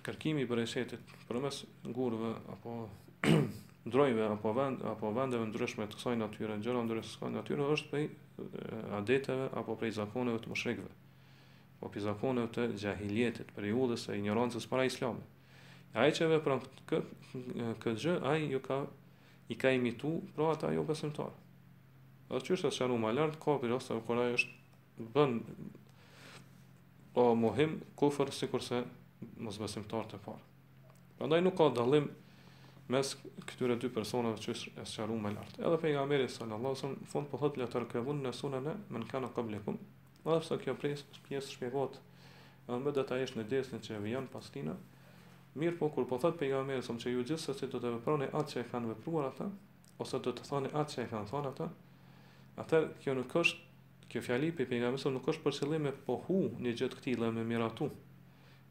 kërkimi 0.05 0.43
i 0.43 0.49
bërëshetit 0.49 1.15
për 1.29 1.39
mes 1.45 1.63
ngurve 1.87 2.33
apo 2.53 2.77
ndrojve 3.89 4.25
apo, 4.31 4.53
vend, 4.55 4.83
apo 4.87 5.13
vendeve 5.15 5.47
ndryshme 5.51 5.87
të 5.91 5.99
kësaj 5.99 6.17
natyre, 6.21 6.57
gjëra 6.63 6.83
ndryshme 6.87 7.19
të 7.19 7.19
kësaj 7.19 7.31
natyre, 7.35 7.69
është 7.75 7.91
për 7.91 8.97
adeteve 8.99 9.49
apo 9.59 9.75
për 9.81 9.89
i 9.91 9.95
zakoneve 9.99 10.43
të 10.45 10.51
mushrikëve. 10.53 10.93
po 11.83 11.89
për 11.91 11.99
i 11.99 12.03
zakoneve 12.05 12.49
të 12.55 12.67
gjahiljetit, 12.79 13.49
për 13.57 13.65
i 13.67 13.73
udhës 13.75 14.05
e 14.09 14.15
ignorancës 14.19 14.69
para 14.71 14.85
islamit. 14.87 15.25
Ai 15.95 16.03
aje 16.05 16.13
që 16.15 16.29
vepran 16.31 16.61
këtë 16.91 17.79
kët 17.83 17.99
gjë, 18.05 18.13
aje 18.31 18.49
ju 18.53 18.61
ka, 18.63 18.77
i 19.51 19.55
ka 19.59 19.71
imitu 19.75 20.13
pra 20.37 20.53
ata 20.55 20.71
jo 20.73 20.85
besimtarë. 20.87 21.35
A 22.31 22.39
të 22.39 22.41
qështë 22.53 22.71
shanu 22.71 22.79
shërru 22.79 22.99
ma 23.03 23.11
lartë, 23.13 23.39
ka 23.43 23.57
për 23.65 23.75
i 23.75 24.35
është 24.37 24.51
bënë, 25.15 25.41
o 27.19 27.27
mohim 27.43 27.81
kufër 27.99 28.31
sikurse 28.39 28.85
mos 29.43 29.59
besimtar 29.61 30.07
të 30.11 30.19
parë. 30.25 30.51
Prandaj 31.19 31.41
nuk 31.45 31.55
ka 31.59 31.67
dallim 31.77 32.07
mes 32.93 33.15
këtyre 33.49 33.77
dy 33.81 33.91
personave 33.95 34.41
që 34.43 34.55
është 34.85 35.03
e 35.03 35.19
më 35.25 35.33
lart. 35.37 35.59
Edhe 35.61 35.79
pejgamberi 35.83 36.29
sallallahu 36.29 36.73
alajhi 36.75 36.81
wasallam 36.81 37.11
fund 37.13 37.29
po 37.33 37.39
thotë 37.43 37.61
la 37.63 37.69
tarkabun 37.75 38.23
në 38.27 38.33
sunan 38.35 38.69
men 38.91 39.07
kana 39.13 39.29
qablakum. 39.37 39.79
Edhe 40.27 40.41
pse 40.45 40.59
kjo 40.65 40.75
pjesë 40.83 41.05
pjesë 41.27 41.55
shpjegohet 41.57 42.01
edhe 42.69 42.81
më 42.85 42.95
detajisht 42.99 43.39
në 43.39 43.47
dersën 43.53 43.83
që 43.87 44.03
vjen 44.05 44.29
pas 44.33 44.51
tina. 44.55 44.77
Mirë 45.61 45.77
po 45.81 45.91
kur 45.93 46.07
po 46.09 46.19
thotë 46.23 46.39
pejgamberi 46.43 46.83
se 46.83 47.11
ju 47.13 47.23
gjithsesi 47.27 47.67
do 47.69 47.79
të 47.81 47.95
veproni 47.99 48.29
atë 48.33 48.53
që 48.59 48.67
kanë 48.73 48.93
vepruar 48.95 49.31
ata 49.31 49.51
ose 50.01 50.19
do 50.25 50.33
të 50.33 50.47
thoni 50.49 50.71
atë 50.73 50.95
që 50.95 51.03
e 51.07 51.11
kanë 51.13 51.29
thonë 51.33 51.51
ata. 51.53 51.69
Atë 52.63 52.81
kjo 53.03 53.15
nuk 53.17 53.33
është 53.33 54.09
kjo 54.13 54.21
fjali 54.27 54.53
pejgamberi 54.57 55.15
nuk 55.17 55.29
është 55.33 55.45
për 55.47 55.59
qëllim 55.61 55.87
e 55.87 55.95
pohu 56.07 56.43
një 56.65 56.75
gjë 56.77 56.91
të 56.93 57.01
këtij 57.01 57.21
dhe 57.21 57.47
miratu 57.53 57.91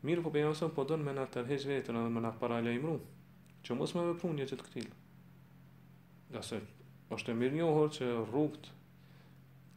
Mirë 0.08 0.24
po 0.26 0.32
për 0.34 0.42
jasëm 0.48 0.72
po 0.74 0.84
dënë 0.90 1.06
me 1.06 1.12
në 1.14 1.24
tërhez 1.34 1.66
vetën 1.70 1.98
edhe 2.00 2.12
me 2.14 2.22
në 2.26 2.30
paralajmru, 2.42 2.96
që 3.68 3.76
mos 3.78 3.92
me 3.94 4.06
vepru 4.08 4.32
një 4.34 4.48
qëtë 4.50 4.66
këtilë. 4.68 4.96
Gase, 6.34 6.60
është 7.14 7.34
e 7.34 7.36
mirë 7.42 7.60
njohër 7.60 7.92
që 7.98 8.08
rrugët 8.32 8.72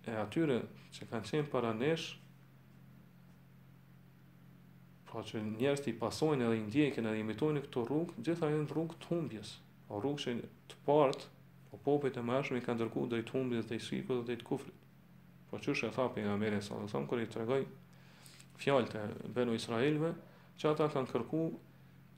e 0.08 0.14
atyre 0.22 0.56
që 0.96 1.08
kanë 1.12 1.28
qenë 1.30 1.50
para 1.54 1.74
nesh, 1.82 2.06
pra 5.12 5.26
që 5.28 5.44
njerës 5.50 5.84
të 5.84 5.92
i 5.92 5.96
pasojnë 6.00 6.48
edhe 6.48 6.56
i 6.56 6.64
ndjekin 6.70 7.10
edhe 7.12 7.20
i 7.20 7.26
imitojnë 7.26 7.64
këto 7.68 7.84
rrugë, 7.90 8.16
gjitha 8.24 8.48
e 8.54 8.58
në 8.62 8.72
rrugë 8.72 8.98
të 9.04 9.12
humbjes, 9.12 9.52
o 9.92 10.00
rrugë 10.00 10.24
që 10.24 10.34
të 10.72 10.80
partë, 10.88 11.28
o 11.68 11.76
po 11.76 11.84
popet 11.92 12.16
e 12.16 12.24
mërshme 12.30 12.62
i 12.62 12.64
kanë 12.64 12.80
dërku 12.80 13.04
dhe 13.12 13.20
i 13.20 13.28
të 13.28 13.36
humbjes 13.36 13.68
dhe 13.68 13.76
i 13.78 13.84
shikë 13.90 14.22
dhe 14.26 14.38
i 14.38 14.40
të 14.40 14.48
kufrit. 14.48 14.80
Po 15.50 15.60
që 15.62 15.76
shë 15.82 15.90
e 15.92 15.96
tha 15.98 16.08
për 16.16 16.24
nga 16.26 16.40
mërën 16.44 16.64
sa 16.72 17.06
kër 17.12 17.22
i 17.22 17.30
të 17.30 17.42
regoj 17.42 17.62
fjalët 18.56 18.94
e 18.94 19.04
Benu 19.34 19.54
Israilve, 19.54 20.12
që 20.58 20.70
ata 20.74 20.86
kanë 20.94 21.10
kërku 21.10 21.44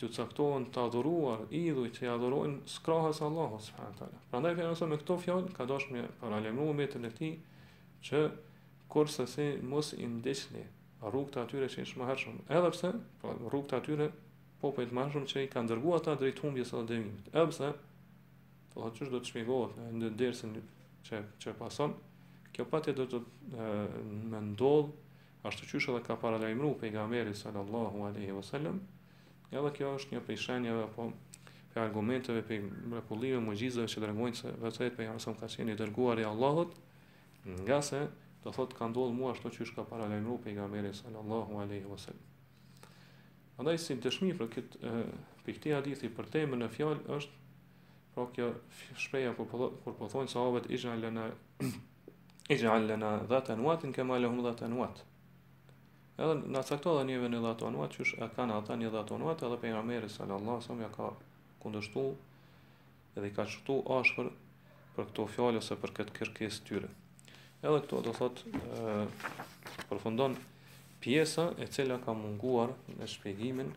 të 0.01 0.11
caktohen 0.12 0.66
të 0.75 0.83
adhuruar 0.90 1.46
idhuj 1.57 1.87
që 1.96 2.05
i 2.05 2.11
adhurojnë 2.12 2.66
skrahës 2.68 3.22
Allahu 3.25 3.61
subhanahu 3.64 3.94
wa 3.94 4.01
taala. 4.03 4.18
Prandaj 4.33 4.55
fjalësa 4.59 4.88
me 4.90 4.99
këto 5.01 5.16
fjalë 5.25 5.55
ka 5.57 5.64
dashur 5.70 5.94
me 5.96 6.03
paralajmëruar 6.20 6.77
me 6.83 6.87
të 6.92 7.01
lehti 7.07 7.31
që 8.09 8.20
kurse 8.92 9.25
se 9.27 9.46
mos 9.72 9.94
i 9.96 10.05
ndeshni 10.11 10.66
rrugët 11.07 11.38
atyre 11.42 11.68
që 11.72 11.85
i 11.87 11.96
më 11.99 12.07
hershëm, 12.11 12.37
edhe 12.57 12.70
pse 12.75 12.90
po 13.22 13.33
rrugët 13.49 13.75
e 13.75 13.81
atyre 13.81 14.11
po 14.61 14.72
të 14.77 14.87
po 14.92 15.01
hershëm 15.01 15.25
që 15.33 15.44
i 15.46 15.51
kanë 15.53 15.72
dërguar 15.72 16.01
ata 16.03 16.16
drejt 16.20 16.42
humbjes 16.44 16.72
së 16.75 16.85
dëmimit. 16.90 17.33
Edhe 17.33 17.49
pse 17.53 17.72
po 18.75 18.85
atë 18.90 19.09
do 19.14 19.22
të 19.25 19.33
shmigohet 19.33 19.81
në 20.03 20.12
ndërsin 20.16 20.59
që 21.09 21.22
që 21.42 21.57
pason, 21.61 21.94
kjo 22.53 22.68
patje 22.72 22.94
do 23.01 23.09
të 23.12 23.22
më 24.05 24.44
Ashtu 25.47 25.63
qysh 25.69 25.85
shë 25.87 25.93
dhe 25.99 26.05
ka 26.07 26.15
para 26.21 26.39
lajmru 26.43 26.71
i 26.83 26.91
sallallahu 27.41 28.03
alaihi 28.07 28.33
wasallam. 28.37 28.79
edhe 29.53 29.67
ja 29.69 29.73
kjo 29.75 29.91
është 29.97 30.11
një 30.15 30.21
pe 30.27 30.33
i 30.33 30.37
shenjeve, 30.43 30.87
pe 31.75 31.81
argumenteve, 31.83 32.41
për 32.43 32.55
i 33.29 33.37
më 33.47 33.53
gjizëve 33.61 33.89
që 33.93 33.99
dërgojnë 34.05 34.37
se 34.39 34.49
vëtajt 34.63 34.97
pejgamberi 34.97 35.31
i 35.31 35.39
ka 35.43 35.47
qeni 35.53 35.77
dërguar 35.79 36.19
i 36.19 36.25
Allahot, 36.31 36.71
nga 37.45 37.79
se 37.89 38.01
të 38.43 38.49
thotë 38.57 38.75
ka 38.81 38.85
ndodhur 38.91 39.15
mua 39.21 39.31
ashtu 39.37 39.49
qysh 39.57 39.73
ka 39.77 39.83
para 39.91 40.07
lajmru 40.11 40.37
i 40.47 40.55
sallallahu 41.03 41.53
alaihi 41.63 41.87
wasallam. 41.87 42.25
Andaj 43.59 43.79
si 43.85 43.95
më 43.95 44.03
të 44.03 44.11
shmi 44.17 44.33
për 44.41 44.47
këtë 44.57 44.75
për 45.45 45.53
këti 45.55 46.09
për 46.19 46.27
temë 46.35 46.57
në 46.65 46.69
fjallë 46.77 47.05
është, 47.19 47.35
pra 48.15 48.25
kjo 48.35 48.47
shpeja 49.05 49.31
kur 49.39 49.47
përthojnë 49.51 49.75
po, 49.85 49.91
po 50.11 50.21
sa 50.35 50.39
avet 50.51 50.65
i 50.75 50.77
gjallë 50.77 51.03
lana 52.89 53.13
dhatën 53.31 53.61
watin, 53.69 53.93
kemale 53.93 54.27
hum 54.29 54.41
dhatën 54.51 54.73
Edhe 56.18 56.35
na 56.48 56.62
cakto 56.64 56.88
edhe 56.96 57.05
njëve 57.11 57.29
një 57.29 57.38
dhatë 57.44 57.66
anuat, 57.68 57.96
është 58.00 58.22
e 58.24 58.26
kanë 58.37 58.55
ata 58.57 58.76
një 58.81 58.90
dhatë 58.94 59.16
anuat, 59.18 59.42
edhe 59.44 59.57
për 59.61 59.68
sallallahu 59.72 59.88
meri 59.90 60.09
sallë 60.12 60.37
Allah, 60.38 60.68
ja 60.85 60.88
ka 60.94 61.09
kundështu, 61.64 62.05
edhe 63.18 63.29
i 63.29 63.35
ka 63.37 63.44
qëtu 63.55 63.76
ashpër 63.98 64.31
për 64.94 65.05
këto 65.11 65.26
fjalë 65.35 65.61
ose 65.61 65.76
për 65.83 65.92
këtë 65.98 66.14
kërkes 66.18 66.61
tyre. 66.70 66.88
Edhe 67.61 67.83
këto 67.83 68.00
do 68.07 68.14
thotë, 68.16 68.48
përfundon 69.90 70.38
pjesa 71.05 71.44
e 71.61 71.68
cila 71.76 72.00
ka 72.07 72.16
munguar 72.22 72.72
në 72.96 73.11
shpjegimin 73.14 73.74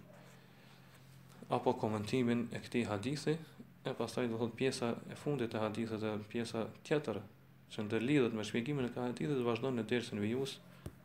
apo 1.60 1.75
komentimin 1.84 2.45
e 2.56 2.63
këti 2.63 2.86
hadithi, 2.93 3.36
e 3.84 3.97
pastaj 3.99 4.30
do 4.32 4.39
thotë 4.45 4.58
pjesa 4.63 4.93
e 5.12 5.19
fundit 5.25 5.60
e 5.60 5.60
hadithit 5.65 5.99
dhe 6.06 6.15
pjesa 6.32 6.63
tjetër 6.88 7.19
që 7.75 7.88
ndërlidhet 7.89 8.34
me 8.39 8.47
shpjegimin 8.47 8.88
e 8.88 8.93
këtij 8.95 9.08
hadithi 9.12 9.45
vazhdon 9.52 9.82
në 9.84 9.88
dersën 9.91 10.23
e 10.23 10.28
vijuës. 10.30 10.58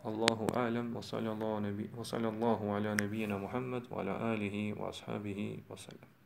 الله 0.06 0.46
أعلم 0.56 0.96
وصلى 0.96 1.32
الله, 1.32 1.58
نبي 1.58 1.90
وصلى 1.96 2.28
الله 2.28 2.72
على 2.74 2.94
نبينا 2.94 3.38
محمد 3.38 3.82
وعلى 3.90 4.34
آله 4.34 4.80
وأصحابه 4.82 5.58
وسلم 5.70 6.23